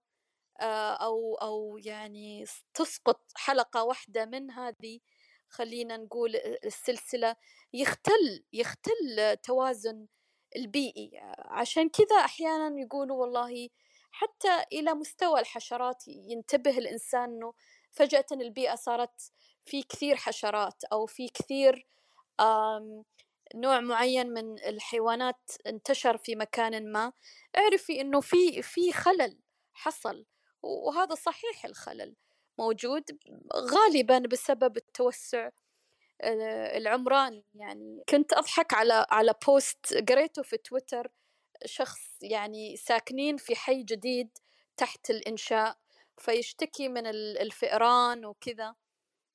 أو 1.02 1.36
أو 1.36 1.78
يعني 1.78 2.46
تسقط 2.74 3.22
حلقة 3.36 3.84
واحدة 3.84 4.26
من 4.26 4.52
هذه 4.52 5.00
خلينا 5.50 5.98
نقول 5.98 6.36
السلسلة 6.66 7.36
يختل 7.74 8.44
يختل 8.54 9.38
توازن 9.44 10.08
البيئي. 10.56 11.12
عشان 11.38 11.90
كذا 11.90 12.16
أحيانا 12.26 12.80
يقولوا 12.82 13.18
والله 13.18 13.70
حتى 14.12 14.64
إلى 14.74 14.94
مستوى 14.94 15.40
الحشرات 15.40 16.04
ينتبه 16.08 16.78
الإنسان 16.78 17.30
أنه 17.30 17.54
فجأة 17.92 18.26
البيئة 18.32 18.76
صارت 18.76 19.32
في 19.66 19.84
كثير 19.84 20.16
حشرات 20.16 20.84
أو 20.84 21.06
في 21.06 21.30
كثير 21.30 21.88
نوع 23.56 23.80
معين 23.80 24.28
من 24.34 24.60
الحيوانات 24.60 25.52
انتشر 25.68 26.18
في 26.18 26.36
مكان 26.36 26.92
ما. 26.92 27.14
اعرفي 27.58 28.02
إنه 28.02 28.22
في 28.22 28.62
في 28.62 28.92
خلل 28.94 29.40
حصل 29.74 30.26
وهذا 30.64 31.16
صحيح 31.16 31.66
الخلل 31.66 32.16
موجود 32.60 33.04
غالبا 33.56 34.20
بسبب 34.20 34.78
التوسع 34.78 35.50
العمراني 36.24 37.46
يعني 37.56 38.04
كنت 38.10 38.34
أضحك 38.34 38.74
على 38.74 39.06
على 39.10 39.34
بوست 39.48 40.04
قريته 40.10 40.42
في 40.42 40.58
تويتر 40.58 41.12
شخص 41.66 42.18
يعني 42.22 42.78
ساكنين 42.78 43.38
في 43.38 43.56
حي 43.56 43.84
جديد 43.84 44.38
تحت 44.78 45.10
الإنشاء 45.10 45.78
فيشتكي 46.18 46.90
من 46.90 47.08
الفئران 47.08 48.26
وكذا. 48.26 48.76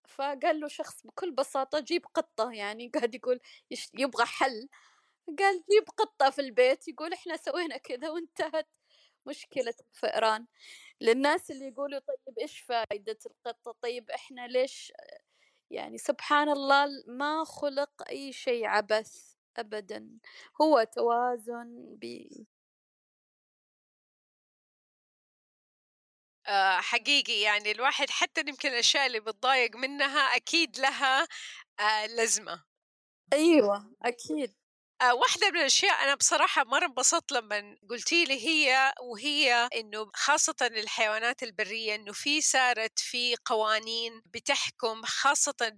فقال 0.09 0.61
له 0.61 0.69
شخص 0.69 1.07
بكل 1.07 1.31
بساطة 1.33 1.81
جيب 1.81 2.07
قطة 2.15 2.53
يعني 2.53 2.89
قاعد 2.95 3.15
يقول 3.15 3.41
يبغى 3.95 4.25
حل. 4.27 4.69
قال 5.39 5.65
جيب 5.73 5.85
قطة 5.99 6.31
في 6.31 6.41
البيت 6.41 6.89
يقول 6.89 7.13
إحنا 7.13 7.37
سوينا 7.37 7.77
كذا 7.79 8.11
وانتهت 8.11 8.69
مشكلة 9.27 9.75
الفئران. 9.81 10.47
للناس 11.01 11.51
اللي 11.51 11.69
يقولوا 11.69 12.01
طيب 12.01 12.39
إيش 12.41 12.61
فائدة 12.61 13.19
القطة؟ 13.27 13.75
طيب 13.83 14.11
إحنا 14.11 14.47
ليش 14.49 14.93
يعني 15.71 15.99
سبحان 15.99 16.49
الله 16.49 16.87
ما 17.07 17.45
خلق 17.45 17.91
أي 18.11 18.33
شيء 18.33 18.67
عبث 18.67 19.35
أبدا 19.57 20.09
هو 20.63 20.83
توازن 20.95 21.97
ب 22.03 22.05
آه، 26.47 26.81
حقيقي 26.81 27.41
يعني 27.41 27.71
الواحد 27.71 28.11
حتى 28.11 28.41
يمكن 28.49 28.69
الأشياء 28.69 29.07
اللي 29.07 29.21
بتضايق 29.21 29.77
منها 29.77 30.21
أكيد 30.37 30.79
لها 30.79 31.29
آه، 31.81 32.07
لزمة 32.07 32.65
أيوة 33.35 33.95
أكيد. 34.05 34.55
واحدة 35.03 35.51
من 35.51 35.57
الأشياء 35.57 36.03
أنا 36.05 36.15
بصراحة 36.15 36.65
مرة 36.65 36.87
انبسطت 36.87 37.33
لما 37.33 37.77
قلتي 37.91 38.25
لي 38.25 38.47
هي 38.47 38.93
وهي 39.01 39.69
إنه 39.75 40.11
خاصة 40.15 40.55
الحيوانات 40.63 41.43
البرية 41.43 41.95
إنه 41.95 42.13
في 42.13 42.41
صارت 42.41 42.99
في 42.99 43.37
قوانين 43.45 44.23
بتحكم 44.27 45.03
خاصة 45.05 45.73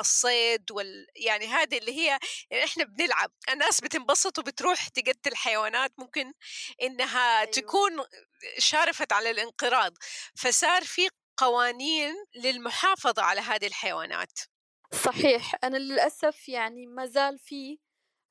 الصيد 0.00 0.70
وال 0.70 1.06
يعني 1.16 1.46
هذه 1.46 1.78
اللي 1.78 1.92
هي 1.96 2.18
يعني 2.50 2.64
إحنا 2.64 2.84
بنلعب. 2.84 3.30
الناس 3.52 3.80
بتنبسط 3.80 4.38
وبتروح 4.38 4.88
تقتل 4.88 5.36
حيوانات 5.36 5.92
ممكن 5.98 6.32
إنها 6.82 7.40
أيوة. 7.40 7.50
تكون 7.50 8.04
شارفت 8.58 9.12
على 9.12 9.30
الانقراض. 9.30 9.92
فصار 10.36 10.84
في 10.84 11.08
قوانين 11.36 12.14
للمحافظة 12.34 13.22
على 13.22 13.40
هذه 13.40 13.66
الحيوانات. 13.66 14.38
صحيح. 15.04 15.54
أنا 15.64 15.76
للأسف 15.76 16.48
يعني 16.48 16.86
ما 16.86 17.06
زال 17.06 17.38
في 17.38 17.78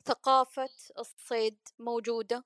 ثقافة 0.07 0.69
الصيد 0.99 1.57
موجودة 1.79 2.45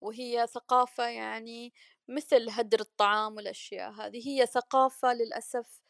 وهي 0.00 0.46
ثقافة 0.46 1.06
يعني 1.08 1.72
مثل 2.08 2.50
هدر 2.50 2.80
الطعام 2.80 3.36
والأشياء 3.36 3.90
هذه 3.92 4.28
هي 4.28 4.46
ثقافة 4.46 5.12
للأسف 5.12 5.80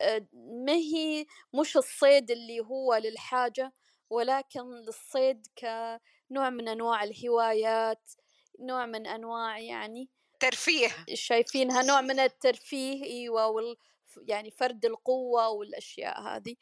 آه، 0.00 0.26
ما 0.66 0.72
هي 0.72 1.26
مش 1.60 1.76
الصيد 1.76 2.30
اللي 2.30 2.60
هو 2.60 2.94
للحاجة 2.94 3.72
ولكن 4.10 4.60
للصيد 4.70 5.46
كنوع 5.58 6.50
من 6.50 6.68
أنواع 6.68 7.04
الهوايات 7.04 8.10
نوع 8.60 8.86
من 8.86 9.06
أنواع 9.06 9.58
يعني 9.58 10.08
ترفيه. 10.40 10.88
شايفينها 11.14 11.82
نوع 11.82 12.00
من 12.00 12.20
الترفيه 12.20 13.04
إيوه 13.04 13.48
وال 13.48 13.76
يعني 14.28 14.50
فرد 14.50 14.84
القوة 14.84 15.48
والأشياء 15.48 16.20
هذه. 16.20 16.56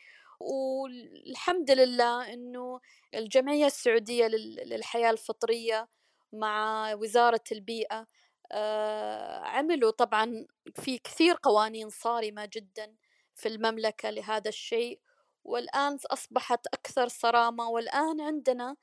والحمد 0.50 1.70
لله 1.70 2.32
إنه 2.32 2.80
الجمعية 3.14 3.66
السعودية 3.66 4.26
للحياة 4.66 5.10
الفطرية 5.10 5.88
مع 6.32 6.94
وزارة 6.94 7.44
البيئة 7.52 8.06
آه، 8.52 9.38
عملوا 9.38 9.90
طبعا 9.90 10.46
في 10.74 10.98
كثير 10.98 11.36
قوانين 11.42 11.90
صارمة 11.90 12.48
جدا 12.52 12.94
في 13.34 13.48
المملكة 13.48 14.10
لهذا 14.10 14.48
الشيء 14.48 15.00
والآن 15.44 15.98
أصبحت 16.10 16.66
أكثر 16.66 17.08
صرامة 17.08 17.68
والآن 17.68 18.20
عندنا 18.20 18.76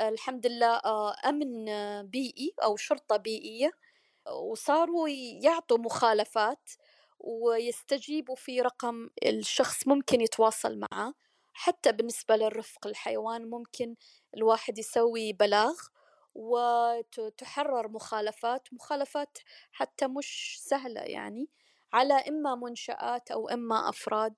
الحمد 0.00 0.46
لله 0.46 0.76
آه، 0.76 1.14
أمن 1.26 1.64
بيئي 2.10 2.54
أو 2.62 2.76
شرطة 2.76 3.16
بيئية 3.16 3.72
وصاروا 4.32 5.08
يعطوا 5.42 5.78
مخالفات 5.78 6.70
ويستجيبوا 7.20 8.34
في 8.36 8.60
رقم 8.60 9.08
الشخص 9.26 9.88
ممكن 9.88 10.20
يتواصل 10.20 10.78
معه. 10.92 11.14
حتى 11.52 11.92
بالنسبة 11.92 12.36
للرفق 12.36 12.86
الحيوان 12.86 13.50
ممكن 13.50 13.96
الواحد 14.36 14.78
يسوي 14.78 15.32
بلاغ 15.32 15.74
وتحرر 16.34 17.88
مخالفات 17.88 18.68
مخالفات 18.72 19.38
حتى 19.72 20.06
مش 20.06 20.58
سهلة 20.62 21.00
يعني 21.00 21.48
على 21.92 22.14
إما 22.14 22.54
منشآت 22.54 23.30
أو 23.30 23.48
إما 23.48 23.88
أفراد. 23.88 24.34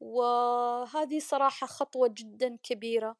وهذه 0.00 1.18
صراحة 1.18 1.66
خطوة 1.66 2.08
جدا 2.18 2.56
كبيرة 2.62 3.16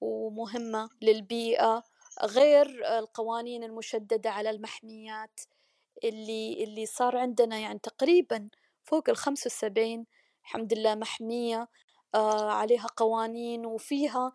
ومهمة 0.00 0.88
للبيئة 1.02 1.82
غير 2.22 2.98
القوانين 2.98 3.64
المشددة 3.64 4.30
على 4.30 4.50
المحميات. 4.50 5.40
اللي 6.04 6.64
اللي 6.64 6.86
صار 6.86 7.16
عندنا 7.16 7.58
يعني 7.58 7.78
تقريبا 7.78 8.48
فوق 8.84 9.10
الخمسة 9.10 9.48
وسبعين 9.48 10.06
الحمد 10.44 10.74
لله 10.74 10.94
محمية 10.94 11.68
آه 12.14 12.50
عليها 12.50 12.86
قوانين 12.96 13.66
وفيها 13.66 14.32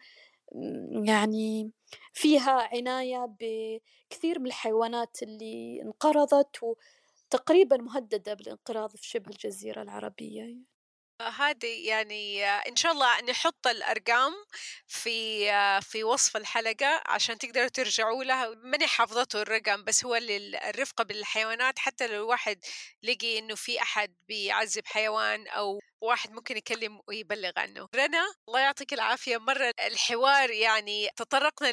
يعني 1.05 1.71
فيها 2.13 2.69
عناية 2.73 3.35
بكثير 3.39 4.39
من 4.39 4.45
الحيوانات 4.45 5.23
اللي 5.23 5.81
انقرضت 5.81 6.57
وتقريبا 6.63 7.77
مهددة 7.77 8.33
بالانقراض 8.33 8.95
في 8.95 9.07
شبه 9.07 9.31
الجزيرة 9.31 9.81
العربية 9.81 10.57
هذه 11.21 11.87
يعني 11.87 12.45
إن 12.45 12.75
شاء 12.75 12.91
الله 12.91 13.21
نحط 13.21 13.67
الأرقام 13.67 14.33
في 14.87 15.49
في 15.81 16.03
وصف 16.03 16.37
الحلقة 16.37 17.01
عشان 17.07 17.37
تقدروا 17.37 17.67
ترجعوا 17.67 18.23
لها 18.23 18.49
ماني 18.63 18.87
حافظته 18.87 19.41
الرقم 19.41 19.83
بس 19.83 20.05
هو 20.05 20.15
الرفقة 20.15 21.03
بالحيوانات. 21.03 21.79
حتى 21.79 22.07
لو 22.07 22.13
الواحد 22.23 22.59
لقي 23.03 23.39
إنه 23.39 23.55
في 23.55 23.81
أحد 23.81 24.15
بيعذب 24.27 24.83
حيوان 24.85 25.47
أو 25.47 25.79
واحد 26.01 26.31
ممكن 26.31 26.57
يكلم 26.57 27.01
ويبلغ 27.07 27.51
عنه. 27.57 27.87
رنا 27.95 28.25
الله 28.47 28.59
يعطيك 28.59 28.93
العافية. 28.93 29.37
مرة 29.37 29.73
الحوار 29.85 30.49
يعني 30.51 31.09
تطرقنا 31.15 31.71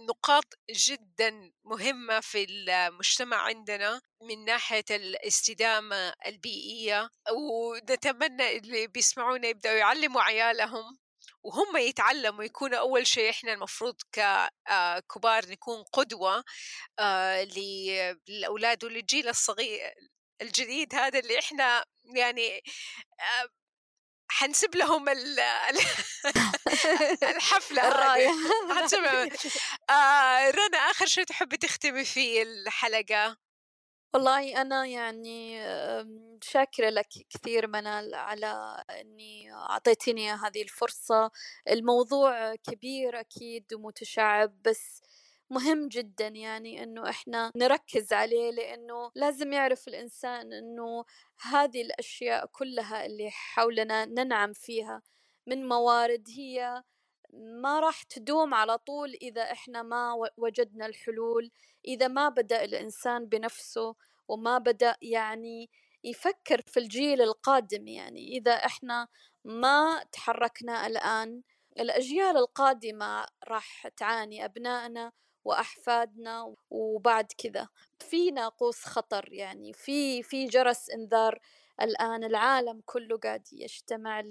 نقاط 0.00 0.44
جدا 0.70 1.52
مهمة 1.64 2.20
في 2.20 2.44
المجتمع 2.44 3.36
عندنا 3.36 4.00
من 4.22 4.44
ناحية 4.44 4.84
الاستدامة 4.90 6.12
البيئية 6.26 7.08
ونتمنى 7.32 8.56
اللي 8.56 8.86
بيسمعونا 8.86 9.48
يبدأوا 9.48 9.76
يعلموا 9.76 10.22
عيالهم 10.22 10.98
وهم 11.42 11.76
يتعلموا 11.76 12.44
يكونوا 12.44 12.78
أول 12.78 13.06
شيء 13.06 13.30
إحنا 13.30 13.52
المفروض 13.52 13.94
ككبار 14.12 15.42
آه، 15.44 15.50
نكون 15.50 15.82
قدوة 15.92 16.44
آه، 16.98 17.44
للأولاد 17.44 18.84
وللجيل 18.84 19.28
الصغير 19.28 19.94
الجديد 20.42 20.94
هذا 20.94 21.18
اللي 21.18 21.38
إحنا 21.38 21.84
يعني 22.14 22.62
آه، 23.20 23.48
حنسب 24.38 24.76
لهم 24.76 25.08
الحفلة 27.22 27.88
الراية 27.88 28.28
آه 29.90 30.50
رنا 30.50 30.78
آخر 30.90 31.06
شيء 31.06 31.24
تحبي 31.24 31.56
تختمي 31.56 32.04
فيه 32.04 32.42
الحلقة؟ 32.42 33.36
والله 34.14 34.60
أنا 34.60 34.86
يعني 34.86 35.60
شاكرة 36.42 36.90
لك 36.90 37.08
كثير 37.30 37.66
منال 37.66 38.14
على 38.14 38.84
أني 38.90 39.52
أعطيتني 39.52 40.30
هذه 40.30 40.62
الفرصة. 40.62 41.30
الموضوع 41.68 42.54
كبير 42.54 43.20
أكيد 43.20 43.74
ومتشعب 43.74 44.62
بس 44.62 45.02
مهم 45.50 45.88
جدا 45.88 46.28
يعني 46.28 46.82
إنه 46.82 47.08
إحنا 47.10 47.52
نركز 47.56 48.12
عليه 48.12 48.50
لإنه 48.50 49.10
لازم 49.14 49.52
يعرف 49.52 49.88
الإنسان 49.88 50.52
إنه 50.52 51.04
هذه 51.40 51.82
الأشياء 51.82 52.46
كلها 52.46 53.06
اللي 53.06 53.30
حولنا 53.30 54.04
ننعم 54.04 54.52
فيها 54.52 55.02
من 55.46 55.68
موارد 55.68 56.28
هي 56.36 56.82
ما 57.32 57.80
راح 57.80 58.02
تدوم 58.02 58.54
على 58.54 58.78
طول 58.78 59.14
إذا 59.22 59.42
إحنا 59.42 59.82
ما 59.82 60.30
وجدنا 60.36 60.86
الحلول 60.86 61.50
إذا 61.84 62.08
ما 62.08 62.28
بدأ 62.28 62.64
الإنسان 62.64 63.26
بنفسه 63.26 63.94
وما 64.28 64.58
بدأ 64.58 64.96
يعني 65.02 65.70
يفكر 66.04 66.62
في 66.66 66.80
الجيل 66.80 67.22
القادم 67.22 67.88
يعني. 67.88 68.28
إذا 68.38 68.52
إحنا 68.52 69.08
ما 69.44 70.04
تحركنا 70.12 70.86
الآن 70.86 71.42
الأجيال 71.78 72.36
القادمة 72.36 73.26
راح 73.48 73.88
تعاني 73.88 74.44
أبنائنا 74.44 75.12
وأحفادنا 75.44 76.54
وبعد 76.70 77.32
كذا. 77.38 77.68
في 77.98 78.30
ناقوس 78.30 78.84
خطر 78.84 79.28
يعني 79.32 79.72
في 79.72 80.22
في 80.22 80.46
جرس 80.46 80.90
إنذار 80.90 81.38
الآن 81.82 82.24
العالم 82.24 82.82
كله 82.86 83.18
قاعد 83.18 83.48
يجتمع 83.52 84.22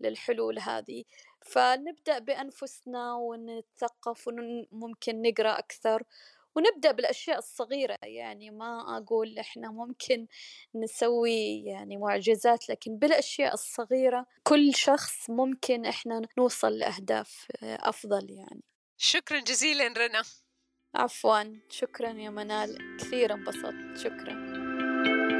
للحلول 0.00 0.58
هذه. 0.58 1.04
فنبدأ 1.46 2.18
بأنفسنا 2.18 3.14
ونتثقف 3.14 4.28
وممكن 4.28 5.22
نقرأ 5.22 5.58
أكثر 5.58 6.02
ونبدأ 6.56 6.92
بالأشياء 6.92 7.38
الصغيرة. 7.38 7.96
يعني 8.02 8.50
ما 8.50 8.96
أقول 8.98 9.38
إحنا 9.38 9.70
ممكن 9.70 10.26
نسوي 10.74 11.64
يعني 11.64 11.96
معجزات 11.96 12.68
لكن 12.68 12.96
بالأشياء 12.98 13.54
الصغيرة 13.54 14.26
كل 14.44 14.74
شخص 14.74 15.30
ممكن 15.30 15.86
إحنا 15.86 16.22
نوصل 16.38 16.72
لأهداف 16.78 17.46
أفضل 17.62 18.30
يعني. 18.30 18.69
شكرا 19.02 19.40
جزيلا 19.40 19.86
رنا. 19.86 20.22
عفوا. 20.94 21.60
شكرا 21.68 22.08
يا 22.08 22.30
منال. 22.30 22.96
كثير 23.00 23.34
انبسطت. 23.34 23.98
شكرا. 23.98 25.39